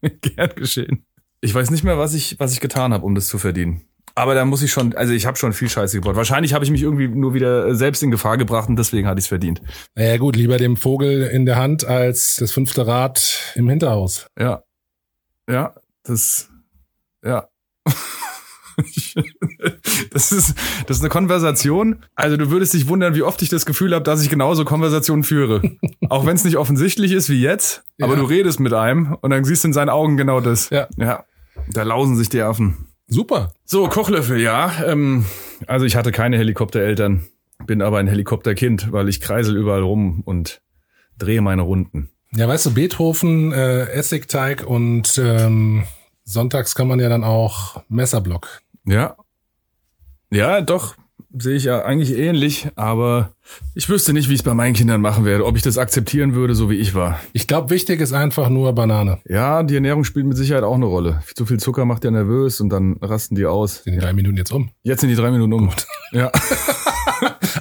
Gern 0.20 0.50
geschehen. 0.54 1.06
Ich 1.40 1.54
weiß 1.54 1.70
nicht 1.70 1.84
mehr, 1.84 1.98
was 1.98 2.14
ich, 2.14 2.38
was 2.38 2.52
ich 2.52 2.60
getan 2.60 2.92
habe, 2.92 3.04
um 3.04 3.14
das 3.14 3.28
zu 3.28 3.38
verdienen. 3.38 3.82
Aber 4.14 4.34
da 4.34 4.46
muss 4.46 4.62
ich 4.62 4.72
schon, 4.72 4.94
also 4.94 5.12
ich 5.12 5.26
habe 5.26 5.36
schon 5.36 5.52
viel 5.52 5.68
Scheiße 5.68 5.98
gebaut. 5.98 6.16
Wahrscheinlich 6.16 6.54
habe 6.54 6.64
ich 6.64 6.70
mich 6.70 6.82
irgendwie 6.82 7.06
nur 7.06 7.34
wieder 7.34 7.75
selbst 7.75 8.02
in 8.02 8.10
Gefahr 8.10 8.38
gebracht 8.38 8.68
und 8.70 8.76
deswegen 8.76 9.06
hatte 9.06 9.18
ich 9.18 9.26
es 9.26 9.28
verdient. 9.28 9.60
Naja 9.94 10.16
gut, 10.16 10.36
lieber 10.36 10.56
dem 10.56 10.78
Vogel 10.78 11.25
in 11.25 11.44
der 11.44 11.56
Hand 11.56 11.84
als 11.84 12.36
das 12.36 12.50
fünfte 12.50 12.86
Rad 12.86 13.52
im 13.54 13.68
Hinterhaus. 13.68 14.26
Ja. 14.38 14.62
Ja, 15.48 15.75
das, 16.02 16.48
ja. 17.22 17.48
Das 20.16 20.32
ist, 20.32 20.54
das 20.87 20.96
ist 20.96 21.02
eine 21.02 21.11
Konversation. 21.11 21.96
Also 22.14 22.37
du 22.38 22.50
würdest 22.50 22.73
dich 22.73 22.88
wundern, 22.88 23.14
wie 23.14 23.23
oft 23.23 23.42
ich 23.42 23.50
das 23.50 23.66
Gefühl 23.66 23.94
habe, 23.94 24.02
dass 24.02 24.23
ich 24.23 24.30
genauso 24.30 24.64
Konversationen 24.64 25.25
führe. 25.25 25.61
Auch 26.08 26.25
wenn 26.25 26.37
es 26.37 26.44
nicht 26.44 26.56
offensichtlich 26.56 27.12
ist 27.12 27.28
wie 27.28 27.40
jetzt, 27.40 27.85
aber 28.00 28.14
Ja. 28.14 28.20
du 28.20 28.25
redest 28.25 28.58
mit 28.61 28.73
einem 28.73 29.14
und 29.20 29.30
dann 29.30 29.44
siehst 29.44 29.64
du 29.64 29.68
in 29.68 29.73
seinen 29.75 29.90
Augen 29.90 30.16
genau 30.16 30.40
das. 30.40 30.70
Ja. 30.70 30.88
Ja. 30.96 31.25
Da 31.70 31.82
lausen 31.82 32.16
sich 32.16 32.28
die 32.30 32.40
Affen. 32.40 32.87
Super. 33.08 33.52
So, 33.66 33.88
Kochlöffel, 33.88 34.40
ja. 34.40 34.73
Ähm, 34.87 35.26
also 35.66 35.85
ich 35.85 35.96
hatte 35.96 36.12
keine 36.12 36.38
Helikoptereltern, 36.38 37.25
bin 37.66 37.82
aber 37.82 37.99
ein 37.99 38.06
Helikopterkind, 38.08 38.90
weil 38.92 39.08
ich 39.11 39.20
kreisel 39.20 39.56
überall 39.56 39.82
rum 39.82 40.23
und 40.25 40.62
drehe 41.18 41.42
meine 41.42 41.62
Runden. 41.62 42.08
Ja, 42.32 42.49
weißt 42.49 42.66
du, 42.66 42.75
Beethoven, 42.75 43.52
äh, 43.52 43.85
Essigteig 43.90 44.66
und 44.66 45.18
ähm, 45.23 45.85
sonntags 46.25 46.75
kann 46.75 46.88
man 46.88 47.00
ja 47.00 47.08
dann 47.08 47.23
auch 47.23 47.82
Messerblock. 47.88 48.62
Ja. 48.87 49.16
Ja, 50.30 50.61
doch, 50.61 50.97
sehe 51.38 51.56
ich 51.56 51.64
ja 51.64 51.85
eigentlich 51.85 52.16
ähnlich, 52.16 52.68
aber 52.76 53.33
ich 53.75 53.88
wüsste 53.88 54.12
nicht, 54.12 54.28
wie 54.28 54.35
ich 54.35 54.40
es 54.40 54.45
bei 54.45 54.54
meinen 54.54 54.75
Kindern 54.75 55.00
machen 55.00 55.25
werde, 55.25 55.45
ob 55.45 55.56
ich 55.56 55.62
das 55.62 55.78
akzeptieren 55.78 56.35
würde, 56.35 56.54
so 56.54 56.71
wie 56.71 56.76
ich 56.76 56.95
war. 56.95 57.21
Ich 57.33 57.47
glaube, 57.47 57.71
wichtig 57.71 58.00
ist 58.00 58.12
einfach 58.12 58.49
nur 58.49 58.73
Banane. 58.73 59.18
Ja, 59.25 59.62
die 59.62 59.75
Ernährung 59.75 60.04
spielt 60.04 60.26
mit 60.26 60.37
Sicherheit 60.37 60.64
auch 60.64 60.75
eine 60.75 60.87
Rolle. 60.87 61.23
Zu 61.35 61.47
viel 61.47 61.59
Zucker 61.59 61.85
macht 61.85 62.04
ja 62.04 62.11
nervös 62.11 62.61
und 62.61 62.71
dann 62.71 62.97
rasten 63.00 63.35
die 63.35 63.47
aus. 63.47 63.83
Sind 63.85 63.95
die 63.95 64.00
drei 64.00 64.12
Minuten 64.12 64.37
jetzt 64.37 64.52
um. 64.52 64.71
Jetzt 64.83 65.00
sind 65.00 65.11
die 65.11 65.16
drei 65.16 65.30
Minuten 65.30 65.52
um. 65.52 65.71
Ja. 66.12 66.30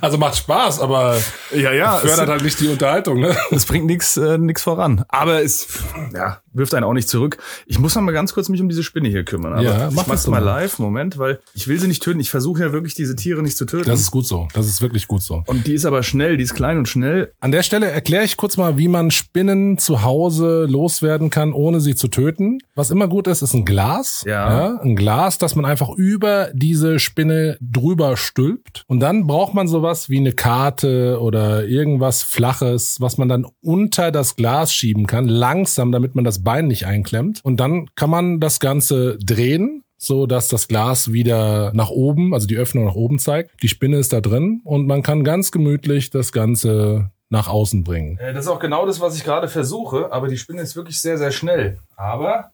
Also 0.02 0.18
macht 0.18 0.36
Spaß, 0.38 0.80
aber 0.80 1.18
Ja, 1.56 1.72
ja. 1.72 1.98
fördert 1.98 2.30
halt 2.30 2.44
nicht 2.44 2.60
die 2.60 2.68
Unterhaltung, 2.68 3.20
ne? 3.20 3.36
Es 3.52 3.66
bringt 3.66 3.86
nichts 3.86 4.18
äh, 4.18 4.38
nix 4.38 4.64
voran. 4.64 5.04
Aber 5.10 5.42
es 5.44 5.68
ja, 6.14 6.40
wirft 6.54 6.74
einen 6.74 6.84
auch 6.86 6.94
nicht 6.94 7.10
zurück. 7.10 7.38
Ich 7.66 7.80
muss 7.80 7.96
noch 7.96 8.02
mal 8.02 8.12
ganz 8.12 8.34
kurz 8.34 8.50
mich 8.50 8.62
um 8.62 8.70
diese 8.70 8.84
Spinne 8.84 9.10
hier 9.10 9.24
kümmern. 9.24 9.54
Aber 9.54 9.64
Ja, 9.64 9.88
ich 9.90 9.96
mach 9.96 10.08
mach's 10.08 10.24
das 10.24 10.28
mal 10.28 10.40
live, 10.44 10.80
Moment, 10.80 11.18
weil 11.18 11.40
ich 11.54 11.68
will 11.68 11.80
sie 11.80 11.88
nicht 11.88 12.04
töten. 12.04 12.20
Ich 12.20 12.30
versuche 12.30 12.62
ja 12.62 12.74
wirklich 12.74 12.94
diese 12.96 13.16
Tiere 13.16 13.42
nicht 13.42 13.58
zu 13.58 13.66
töten. 13.66 13.90
Das 13.90 14.00
ist 14.00 14.12
gut 14.12 14.26
so. 14.28 14.48
Das 14.54 14.68
ist 14.68 14.82
wirklich 14.82 15.08
gut 15.08 15.22
so. 15.22 15.44
und 15.48 15.68
die 15.68 15.74
ist 15.74 15.86
aber 15.86 16.04
schnell, 16.04 16.38
die 16.38 16.44
ist 16.44 16.54
klein 16.56 16.78
und 16.78 16.88
schnell. 16.88 17.32
An 17.40 17.52
der 17.52 17.64
Stelle 17.64 17.90
erkläre 17.90 18.24
ich 18.24 18.38
kurz 18.38 18.58
mal, 18.58 18.78
wie 18.78 18.88
man 18.88 19.12
Spinnen 19.12 19.78
zu 19.78 20.04
Hause 20.04 20.66
loswerden 20.70 21.30
kann, 21.30 21.54
ohne 21.54 21.80
sie 21.82 21.96
zu 21.96 22.08
töten. 22.08 22.60
Was 22.76 22.92
immer 22.92 23.08
gut 23.08 23.28
ist, 23.28 23.42
ist 23.42 23.54
ein 23.54 23.66
Glas. 23.66 24.24
Ja. 24.26 24.80
ein 24.82 24.96
Glas, 24.96 25.38
das 25.38 25.56
man 25.56 25.66
einfach 25.66 25.90
über 25.90 26.50
diese 26.54 27.00
Spinne 27.00 27.58
drüber 27.62 28.18
stülpt. 28.18 28.84
Und 28.88 29.00
dann 29.00 29.28
braucht 29.28 29.54
man 29.54 29.68
sowas 29.86 30.10
wie 30.10 30.18
eine 30.18 30.32
Karte 30.32 31.20
oder 31.22 31.66
irgendwas 31.66 32.24
Flaches, 32.24 33.00
was 33.02 33.20
man 33.20 33.30
dann 33.30 33.46
unter 33.62 34.12
das 34.12 34.36
Glas 34.36 34.74
schieben 34.74 35.06
kann, 35.06 35.28
langsam, 35.28 35.92
damit 35.92 36.16
man 36.16 36.26
das 36.26 36.44
Bein 36.44 36.66
nicht 36.66 36.88
einklemmt. 36.88 37.42
Und 37.44 37.60
dann 37.60 37.88
kann 37.94 38.10
man 38.10 38.40
das 38.40 38.60
Ganze 38.60 39.18
drehen 39.20 39.82
so 39.98 40.28
dass 40.28 40.50
das 40.50 40.68
Glas 40.68 41.14
wieder 41.14 41.72
nach 41.74 41.90
oben, 41.90 42.34
also 42.34 42.46
die 42.46 42.58
Öffnung 42.58 42.86
nach 42.86 42.96
oben 42.96 43.18
zeigt. 43.18 43.64
Die 43.64 43.70
Spinne 43.70 43.98
ist 43.98 44.12
da 44.14 44.22
drin 44.22 44.62
und 44.64 44.86
man 44.86 45.02
kann 45.02 45.24
ganz 45.24 45.52
gemütlich 45.52 46.12
das 46.12 46.32
Ganze 46.32 47.12
nach 47.30 47.48
außen 47.48 47.84
bringen. 47.84 48.18
Äh, 48.20 48.34
Das 48.34 48.46
ist 48.46 48.52
auch 48.52 48.60
genau 48.60 48.86
das, 48.86 49.00
was 49.00 49.16
ich 49.16 49.24
gerade 49.24 49.48
versuche. 49.48 50.12
Aber 50.12 50.28
die 50.28 50.38
Spinne 50.38 50.62
ist 50.62 50.76
wirklich 50.76 51.00
sehr, 51.00 51.18
sehr 51.18 51.32
schnell. 51.32 51.80
Aber 51.96 52.52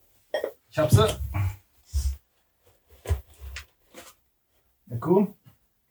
ich 0.69 0.77
hab 0.77 0.91
sie. 0.91 1.07
Ja, 4.85 4.97
komm. 4.99 5.33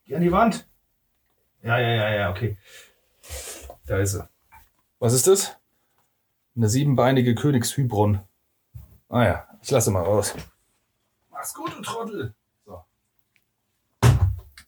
Geh 0.07 0.15
an 0.15 0.23
die 0.23 0.33
Wand. 0.33 0.70
Ja, 1.63 1.79
ja, 1.79 1.89
ja, 1.89 2.15
ja, 2.15 2.31
okay. 2.31 2.57
Da 3.87 3.99
ist 3.99 4.13
sie. 4.13 4.29
Was 4.99 5.13
ist 5.13 5.27
das? 5.27 5.57
Eine 6.57 6.69
siebenbeinige 6.69 7.35
Königshybron. 7.35 8.21
Ah 9.09 9.25
ja, 9.25 9.49
ich 9.63 9.71
lasse 9.71 9.91
mal 9.91 10.03
raus. 10.03 10.35
Mach's 11.31 11.55
gut, 11.55 11.73
du 11.77 11.83
Trottel. 11.83 12.35
So. 12.65 12.85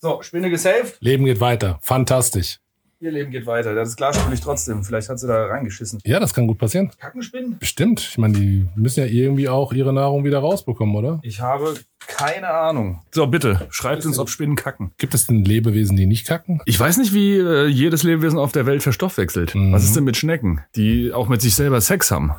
So, 0.00 0.22
Spinne 0.22 0.50
gesaved. 0.50 0.96
Leben 1.00 1.24
geht 1.24 1.40
weiter. 1.40 1.78
Fantastisch. 1.82 2.60
Ihr 3.02 3.10
Leben 3.10 3.32
geht 3.32 3.46
weiter. 3.46 3.74
Das 3.74 3.96
Glas 3.96 4.16
spüle 4.16 4.32
ich 4.32 4.40
trotzdem. 4.40 4.84
Vielleicht 4.84 5.08
hat 5.08 5.18
sie 5.18 5.26
da 5.26 5.46
reingeschissen. 5.46 5.98
Ja, 6.04 6.20
das 6.20 6.32
kann 6.32 6.46
gut 6.46 6.58
passieren. 6.58 6.92
Kackenspinnen? 7.00 7.58
Bestimmt. 7.58 7.98
Ich 7.98 8.16
meine, 8.16 8.38
die 8.38 8.68
müssen 8.76 9.00
ja 9.00 9.06
irgendwie 9.06 9.48
auch 9.48 9.72
ihre 9.72 9.92
Nahrung 9.92 10.22
wieder 10.22 10.38
rausbekommen, 10.38 10.94
oder? 10.94 11.18
Ich 11.24 11.40
habe 11.40 11.74
keine 12.06 12.48
Ahnung. 12.48 13.02
So, 13.10 13.26
bitte, 13.26 13.66
schreibt 13.70 14.06
uns, 14.06 14.20
ob 14.20 14.30
Spinnen 14.30 14.54
kacken. 14.54 14.92
Gibt 14.98 15.14
es 15.14 15.26
denn 15.26 15.44
Lebewesen, 15.44 15.96
die 15.96 16.06
nicht 16.06 16.28
kacken? 16.28 16.60
Ich 16.64 16.78
weiß 16.78 16.98
nicht, 16.98 17.12
wie 17.12 17.38
äh, 17.38 17.66
jedes 17.66 18.04
Lebewesen 18.04 18.38
auf 18.38 18.52
der 18.52 18.66
Welt 18.66 18.84
verstoffwechselt. 18.84 19.56
Mhm. 19.56 19.72
Was 19.72 19.82
ist 19.82 19.96
denn 19.96 20.04
mit 20.04 20.16
Schnecken, 20.16 20.60
die 20.76 21.12
auch 21.12 21.26
mit 21.26 21.42
sich 21.42 21.56
selber 21.56 21.80
Sex 21.80 22.12
haben? 22.12 22.32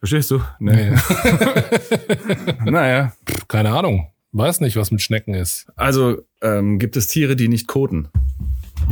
Verstehst 0.00 0.30
du? 0.32 0.42
Nee. 0.58 0.90
naja. 2.66 3.14
Pff, 3.26 3.48
Keine 3.48 3.70
Ahnung. 3.70 4.08
Weiß 4.32 4.60
nicht, 4.60 4.76
was 4.76 4.90
mit 4.90 5.00
Schnecken 5.00 5.32
ist. 5.32 5.66
Also 5.76 6.18
ähm, 6.42 6.78
gibt 6.78 6.98
es 6.98 7.06
Tiere, 7.06 7.36
die 7.36 7.48
nicht 7.48 7.66
koten? 7.66 8.10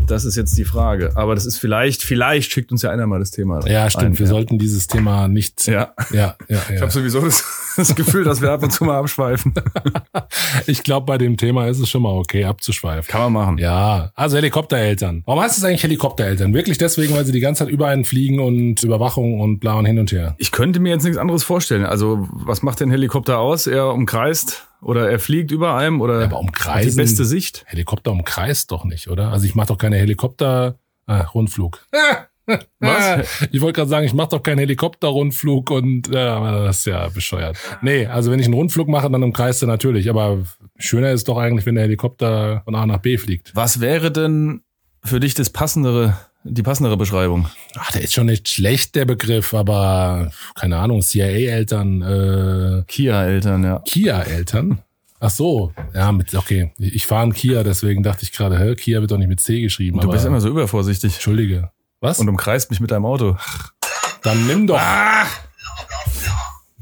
Das 0.07 0.25
ist 0.25 0.37
jetzt 0.37 0.57
die 0.57 0.65
Frage. 0.65 1.13
Aber 1.15 1.35
das 1.35 1.47
ist 1.47 1.59
vielleicht, 1.59 2.03
vielleicht 2.03 2.53
schickt 2.53 2.73
uns 2.73 2.83
ja 2.83 2.91
einer 2.91 3.07
mal 3.07 3.19
das 3.19 3.31
Thema. 3.31 3.67
Ja, 3.67 3.91
stimmt. 3.91 4.05
ein. 4.05 4.19
Wir 4.19 4.27
sollten 4.27 4.59
dieses 4.59 4.87
Thema 4.87 5.29
nicht. 5.29 5.67
Ja. 5.67 5.95
ja, 6.13 6.37
ja. 6.49 6.63
Ich 6.69 6.75
ja. 6.77 6.81
habe 6.81 6.91
sowieso 6.91 7.21
das, 7.21 7.43
das 7.79 7.95
Gefühl, 7.95 8.25
dass 8.25 8.41
wir 8.43 8.51
ab 8.51 8.62
und 8.62 8.73
zu 8.73 8.85
mal 8.85 8.99
abschweifen. 8.99 9.55
Ich 10.67 10.83
glaube, 10.83 11.07
bei 11.07 11.19
dem 11.19 11.37
Thema 11.37 11.67
ist 11.67 11.79
es 11.79 11.88
schon 11.88 12.03
mal 12.03 12.12
okay, 12.12 12.45
abzuschweifen. 12.45 13.11
Kann 13.11 13.21
man 13.21 13.33
machen. 13.33 13.59
Ja, 13.59 14.11
also 14.14 14.37
Helikoptereltern. 14.37 15.23
Warum 15.27 15.43
heißt 15.43 15.59
es 15.59 15.64
eigentlich 15.64 15.83
Helikoptereltern? 15.83 16.53
Wirklich 16.55 16.79
deswegen, 16.79 17.14
weil 17.14 17.25
sie 17.25 17.33
die 17.33 17.41
ganze 17.41 17.64
Zeit 17.64 17.73
über 17.73 17.88
einen 17.88 18.05
fliegen 18.05 18.41
und 18.41 18.83
Überwachung 18.83 19.41
und 19.41 19.59
bla 19.61 19.75
und 19.75 19.85
hin 19.87 19.99
und 19.99 20.12
her. 20.12 20.35
Ich 20.38 20.51
könnte 20.53 20.81
mir 20.81 20.91
jetzt 20.91 21.05
nichts 21.05 21.19
anderes 21.19 21.45
vorstellen. 21.45 21.85
Also, 21.85 22.27
was 22.31 22.62
macht 22.62 22.81
denn 22.81 22.91
Helikopter 22.91 23.38
aus? 23.38 23.67
Er 23.67 23.88
umkreist 23.93 24.67
oder 24.81 25.11
er 25.11 25.19
fliegt 25.19 25.51
über 25.51 25.75
einem 25.77 26.01
oder 26.01 26.14
aber 26.25 26.25
hat 26.25 26.33
umkreisen- 26.33 26.91
die 26.91 26.97
beste 26.97 27.25
Sicht? 27.25 27.64
Helikopter 27.67 28.12
umkreist 28.12 28.71
doch 28.71 28.85
nicht, 28.85 29.09
oder? 29.09 29.31
Also 29.33 29.47
ich 29.47 29.55
mache 29.55 29.69
doch 29.69 29.79
keine 29.79 29.97
Helikopter 29.97 30.77
ah, 31.07 31.21
Rundflug. 31.23 31.87
Was? 32.81 33.47
Ich 33.53 33.61
wollte 33.61 33.77
gerade 33.77 33.91
sagen, 33.91 34.07
ich 34.07 34.15
mache 34.15 34.31
doch 34.31 34.43
keinen 34.43 34.59
Helikopterrundflug 34.59 35.71
und 35.71 36.15
aber 36.15 36.65
das 36.65 36.79
ist 36.79 36.87
ja 36.87 37.09
bescheuert. 37.09 37.57
Nee, 37.83 38.07
also 38.07 38.31
wenn 38.31 38.41
ich 38.41 38.47
einen 38.47 38.55
Rundflug 38.55 38.89
mache, 38.89 39.11
dann 39.11 39.23
umkreist 39.23 39.63
er 39.63 39.69
natürlich. 39.69 40.09
Aber 40.11 40.39
schöner 40.77 41.11
ist 41.11 41.29
doch 41.29 41.39
eigentlich, 41.39 41.67
wenn 41.67 41.75
der 41.75 41.85
Helikopter 41.85 42.63
von 42.65 42.75
A 42.75 42.87
nach 42.87 42.99
B 42.99 43.19
fliegt. 43.19 43.55
Was 43.55 43.81
wäre 43.81 44.11
denn 44.11 44.63
für 45.05 45.21
dich 45.21 45.35
das 45.35 45.51
passendere, 45.51 46.17
die 46.45 46.63
passendere 46.63 46.97
Beschreibung? 46.97 47.49
Ach, 47.77 47.93
der 47.93 48.03
ist 48.03 48.15
schon 48.15 48.27
nicht 48.27 48.49
schlecht, 48.49 48.95
der 48.95 49.05
Begriff, 49.05 49.55
aber 49.55 50.31
keine 50.55 50.79
Ahnung, 50.79 51.03
CIA-Eltern, 51.03 52.03
äh, 52.03 52.83
Kia-Eltern, 52.87 53.65
ja. 53.65 53.83
Kia-Eltern. 53.85 54.83
Ach 55.21 55.31
so, 55.31 55.73
ja, 55.95 56.13
mit, 56.13 56.35
okay. 56.35 56.73
Ich 56.79 57.07
fahre 57.07 57.25
einen 57.25 57.33
Kia, 57.33 57.65
deswegen 57.65 58.05
dachte 58.05 58.23
ich 58.23 58.33
gerade, 58.33 58.59
hä, 58.59 58.75
Kia 58.77 59.01
wird 59.01 59.11
doch 59.11 59.19
nicht 59.19 59.29
mit 59.29 59.41
C 59.41 59.61
geschrieben. 59.61 59.99
Du 59.99 60.05
aber, 60.05 60.13
bist 60.13 60.25
immer 60.25 60.41
so 60.41 60.49
übervorsichtig. 60.49 61.15
Entschuldige. 61.15 61.71
Was? 62.01 62.19
und 62.21 62.29
umkreist 62.29 62.71
mich 62.71 62.81
mit 62.81 62.91
deinem 62.91 63.07
Auto. 63.07 63.37
Dann 64.23 64.47
nimm 64.47 64.67
doch. 64.67 64.79
Ah! 64.79 65.27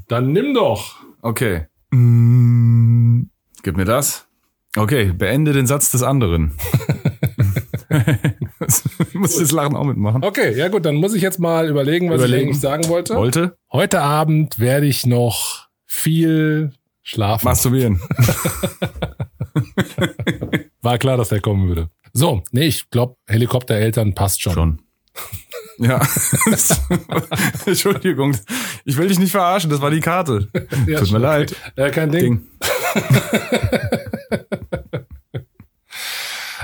Dann 0.09 0.33
nimm 0.33 0.55
doch. 0.55 0.97
Okay. 1.23 1.67
Mm, 1.91 3.23
Gib 3.63 3.77
mir 3.77 3.85
das. 3.85 4.27
Okay, 4.77 5.13
beende 5.13 5.53
den 5.53 5.67
Satz 5.67 5.91
des 5.91 6.03
anderen. 6.03 6.57
du 7.89 9.19
musst 9.19 9.41
das 9.41 9.51
Lachen 9.53 9.75
auch 9.75 9.85
mitmachen. 9.85 10.23
Okay, 10.23 10.57
ja 10.57 10.69
gut, 10.69 10.85
dann 10.85 10.97
muss 10.97 11.15
ich 11.15 11.23
jetzt 11.23 11.39
mal 11.39 11.69
überlegen, 11.69 12.11
was 12.11 12.19
Überlegen. 12.19 12.37
ich 12.43 12.47
eigentlich 12.49 12.61
sagen 12.61 12.89
wollte. 12.89 13.15
Wollte? 13.17 13.57
Heute 13.73 14.03
Abend 14.03 14.59
werde 14.59 14.87
ich 14.87 15.07
noch 15.07 15.69
viel 15.87 16.73
schlafen. 17.03 17.47
Masturbieren. 17.47 18.01
War 20.83 20.99
klar, 20.99 21.17
dass 21.17 21.31
der 21.31 21.41
kommen 21.41 21.69
würde. 21.69 21.89
So, 22.13 22.43
nee, 22.53 22.67
ich 22.67 22.91
glaube, 22.91 23.17
Helikoptereltern 23.27 24.15
passt 24.15 24.43
schon. 24.43 24.53
Schon. 24.53 24.83
Ja. 25.79 26.01
Entschuldigung. 27.67 28.37
Ich 28.85 28.97
will 28.97 29.09
dich 29.09 29.19
nicht 29.19 29.33
verarschen, 29.33 29.71
das 29.71 29.81
war 29.81 29.91
die 29.91 30.01
Karte. 30.01 30.49
Ja, 30.87 31.01
Tut 31.01 31.13
mir 31.13 31.19
leid. 31.19 31.55
Ja, 31.77 31.91
kein 31.91 32.11
Ding. 32.11 32.21
Ding. 32.23 32.47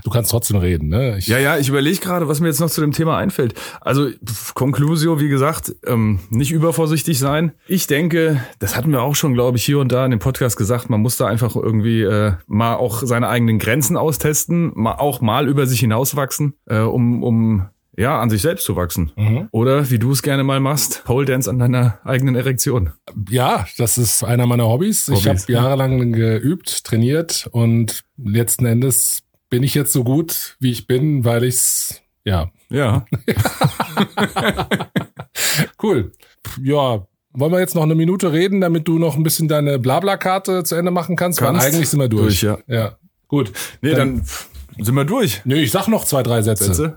Du 0.05 0.11
kannst 0.11 0.31
trotzdem 0.31 0.57
reden, 0.57 0.89
ne? 0.89 1.19
Ich, 1.19 1.29
Ja, 1.29 1.39
ja, 1.39 1.59
ich 1.59 1.69
überlege 1.69 1.99
gerade, 2.01 2.27
was 2.29 2.41
mir 2.41 2.49
jetzt 2.49 2.61
noch 2.61 2.71
zu 2.71 2.81
dem 2.81 2.93
Thema 2.93 3.19
einfällt. 3.19 3.55
Also, 3.81 4.11
Conclusio, 4.55 5.21
wie 5.21 5.29
gesagt, 5.29 5.75
ähm, 5.87 6.19
nicht 6.31 6.51
übervorsichtig 6.51 7.19
sein. 7.19 7.53
Ich 7.69 7.87
denke, 7.87 8.43
das 8.59 8.77
hatten 8.77 8.91
wir 8.91 9.03
auch 9.03 9.15
schon, 9.15 9.35
glaube 9.35 9.59
ich, 9.59 9.65
hier 9.65 9.79
und 9.79 9.93
da 9.93 10.05
in 10.05 10.11
dem 10.11 10.21
Podcast 10.21 10.57
gesagt, 10.57 10.91
man 10.91 11.01
muss 11.01 11.17
da 11.17 11.27
einfach 11.27 11.55
irgendwie 11.55 12.03
äh, 12.03 12.33
mal 12.47 12.75
auch 12.75 13.03
seine 13.05 13.29
eigenen 13.29 13.59
Grenzen 13.59 13.97
austesten, 13.97 14.73
mal 14.75 14.95
auch 14.97 15.21
mal 15.21 15.49
über 15.49 15.67
sich 15.67 15.81
hinauswachsen, 15.81 16.55
äh, 16.67 16.79
um, 16.79 17.23
um 17.23 17.69
ja, 17.97 18.21
an 18.21 18.31
sich 18.31 18.43
selbst 18.43 18.65
zu 18.65 18.77
wachsen. 18.77 19.13
Mhm. 19.17 19.49
Oder, 19.51 19.91
wie 19.91 19.99
du 19.99 20.13
es 20.13 20.23
gerne 20.23 20.45
mal 20.45 20.61
machst, 20.61 21.03
Pole 21.05 21.27
Dance 21.27 21.49
an 21.51 21.59
deiner 21.59 21.99
eigenen 22.05 22.35
Erektion. 22.35 22.93
ja, 23.31 23.67
das 23.79 23.99
ist 23.99 24.23
einer 24.25 24.47
meiner 24.47 24.67
Hobbys. 24.69 25.09
ich 25.09 25.27
habe 25.27 25.39
Hobbys, 25.39 25.49
jahrelang 25.49 26.13
geübt, 26.13 26.85
trainiert 26.85 27.49
und 27.53 28.03
letzten 28.17 28.67
Endes 28.67 29.23
bin 29.51 29.63
ich 29.63 29.75
jetzt 29.75 29.93
so 29.93 30.05
gut, 30.05 30.57
wie 30.61 30.71
ich 30.71 30.87
bin, 30.87 31.25
weil 31.25 31.45
ich's 31.45 32.01
ja 32.25 32.51
Ja. 32.71 33.05
cool. 35.83 36.13
Ja, 36.63 37.07
wollen 37.35 37.53
wir 37.53 37.61
jetzt 37.61 37.75
noch 37.75 37.83
eine 37.83 37.95
Minute 37.95 38.33
reden, 38.33 38.61
damit 38.61 38.87
du 38.89 38.99
noch 38.99 39.17
ein 39.17 39.23
bisschen 39.23 39.49
deine 39.49 39.79
Blabla-Karte 39.79 40.65
zu 40.65 40.75
Ende 40.75 40.91
machen 40.91 41.17
kannst? 41.17 41.41
Weil 41.41 41.53
Kannst. 41.53 41.67
eigentlich 41.67 41.89
sind 41.89 42.01
wir 42.01 42.09
durch. 42.09 42.41
Durch, 42.41 42.43
ja. 42.43 42.59
Ja, 42.67 42.97
gut. 43.29 43.53
Nee, 43.81 43.93
Dann- 43.93 44.17
dann, 44.19 44.27
sind 44.79 44.95
wir 44.95 45.05
durch. 45.05 45.41
Nee, 45.45 45.57
ich 45.63 45.71
sag 45.71 45.89
noch 45.89 46.05
zwei, 46.05 46.23
drei 46.23 46.43
Sätze. 46.43 46.65
Sätze? 46.73 46.97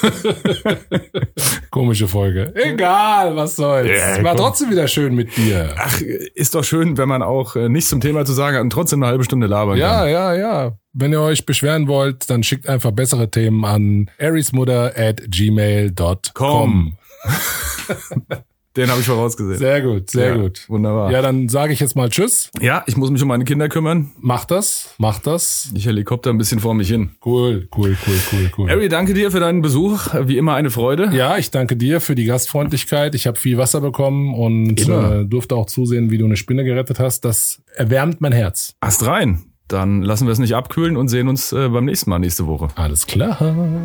Komische 1.70 2.08
Folge. 2.08 2.52
Egal, 2.54 3.34
was 3.36 3.56
soll's. 3.56 3.90
Ja, 3.90 4.22
War 4.22 4.34
komm. 4.34 4.44
trotzdem 4.46 4.70
wieder 4.70 4.88
schön 4.88 5.14
mit 5.14 5.36
dir. 5.36 5.74
Ach, 5.76 6.00
ist 6.00 6.54
doch 6.54 6.64
schön, 6.64 6.96
wenn 6.96 7.08
man 7.08 7.22
auch 7.22 7.56
äh, 7.56 7.68
nichts 7.68 7.90
zum 7.90 8.00
Thema 8.00 8.24
zu 8.24 8.32
sagen 8.32 8.56
hat 8.56 8.62
und 8.62 8.70
trotzdem 8.70 9.02
eine 9.02 9.10
halbe 9.10 9.24
Stunde 9.24 9.46
labern 9.46 9.76
Ja, 9.78 10.00
kann. 10.00 10.10
ja, 10.10 10.34
ja. 10.34 10.72
Wenn 10.92 11.12
ihr 11.12 11.20
euch 11.20 11.44
beschweren 11.44 11.88
wollt, 11.88 12.30
dann 12.30 12.42
schickt 12.42 12.68
einfach 12.68 12.92
bessere 12.92 13.30
Themen 13.30 13.64
an 13.64 14.10
arismutter 14.18 14.92
at 14.96 15.22
gmail.com. 15.28 16.96
Den 18.76 18.90
habe 18.90 19.00
ich 19.00 19.06
vorausgesehen. 19.06 19.58
Sehr 19.58 19.80
gut, 19.80 20.10
sehr 20.10 20.36
Ja, 20.36 20.42
gut. 20.42 20.68
Wunderbar. 20.68 21.10
Ja, 21.10 21.22
dann 21.22 21.48
sage 21.48 21.72
ich 21.72 21.80
jetzt 21.80 21.96
mal 21.96 22.10
Tschüss. 22.10 22.50
Ja, 22.60 22.82
ich 22.86 22.96
muss 22.96 23.10
mich 23.10 23.22
um 23.22 23.28
meine 23.28 23.44
Kinder 23.44 23.68
kümmern. 23.68 24.12
Mach 24.20 24.44
das, 24.44 24.94
mach 24.98 25.18
das. 25.18 25.70
Ich 25.74 25.86
helikopter 25.86 26.30
ein 26.30 26.38
bisschen 26.38 26.60
vor 26.60 26.74
mich 26.74 26.88
hin. 26.88 27.10
Cool, 27.24 27.68
cool, 27.76 27.96
cool, 28.06 28.14
cool, 28.32 28.50
cool. 28.58 28.68
Harry, 28.70 28.88
danke 28.88 29.14
dir 29.14 29.30
für 29.30 29.40
deinen 29.40 29.62
Besuch. 29.62 30.08
Wie 30.24 30.36
immer 30.36 30.54
eine 30.54 30.70
Freude. 30.70 31.10
Ja, 31.12 31.38
ich 31.38 31.50
danke 31.50 31.76
dir 31.76 32.00
für 32.00 32.14
die 32.14 32.24
Gastfreundlichkeit. 32.26 33.14
Ich 33.14 33.26
habe 33.26 33.38
viel 33.38 33.56
Wasser 33.58 33.80
bekommen 33.80 34.34
und 34.34 34.80
Immer. 34.80 35.20
äh, 35.20 35.24
durfte 35.24 35.56
auch 35.56 35.66
zusehen, 35.66 36.10
wie 36.10 36.18
du 36.18 36.26
eine 36.26 36.36
Spinne 36.36 36.64
gerettet 36.64 37.00
hast. 37.00 37.24
Das 37.24 37.62
erwärmt 37.74 38.20
mein 38.20 38.32
Herz. 38.32 38.74
Ast 38.80 39.06
rein. 39.06 39.44
Dann 39.68 40.02
lassen 40.02 40.26
wir 40.26 40.32
es 40.32 40.38
nicht 40.38 40.54
abkühlen 40.54 40.96
und 40.96 41.08
sehen 41.08 41.26
uns 41.28 41.52
äh, 41.52 41.68
beim 41.68 41.86
nächsten 41.86 42.10
Mal 42.10 42.18
nächste 42.20 42.46
Woche. 42.46 42.68
Alles 42.76 43.06
klar. 43.06 43.38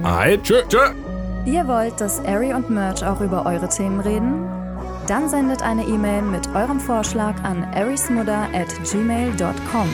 Hi, 0.03 0.37
tschö, 0.43 0.55
tschö. 0.69 0.77
Ihr 1.45 1.67
wollt, 1.67 1.99
dass 1.99 2.23
Ari 2.23 2.53
und 2.53 2.69
Merch 2.69 3.03
auch 3.03 3.19
über 3.21 3.45
eure 3.47 3.67
Themen 3.67 3.99
reden? 3.99 4.60
Dann 5.11 5.27
sendet 5.27 5.61
eine 5.61 5.85
E-Mail 5.85 6.21
mit 6.21 6.47
eurem 6.55 6.79
Vorschlag 6.79 7.35
an 7.43 7.65
arismudder 7.73 8.47
at 8.53 8.69
gmail.com. 8.89 9.89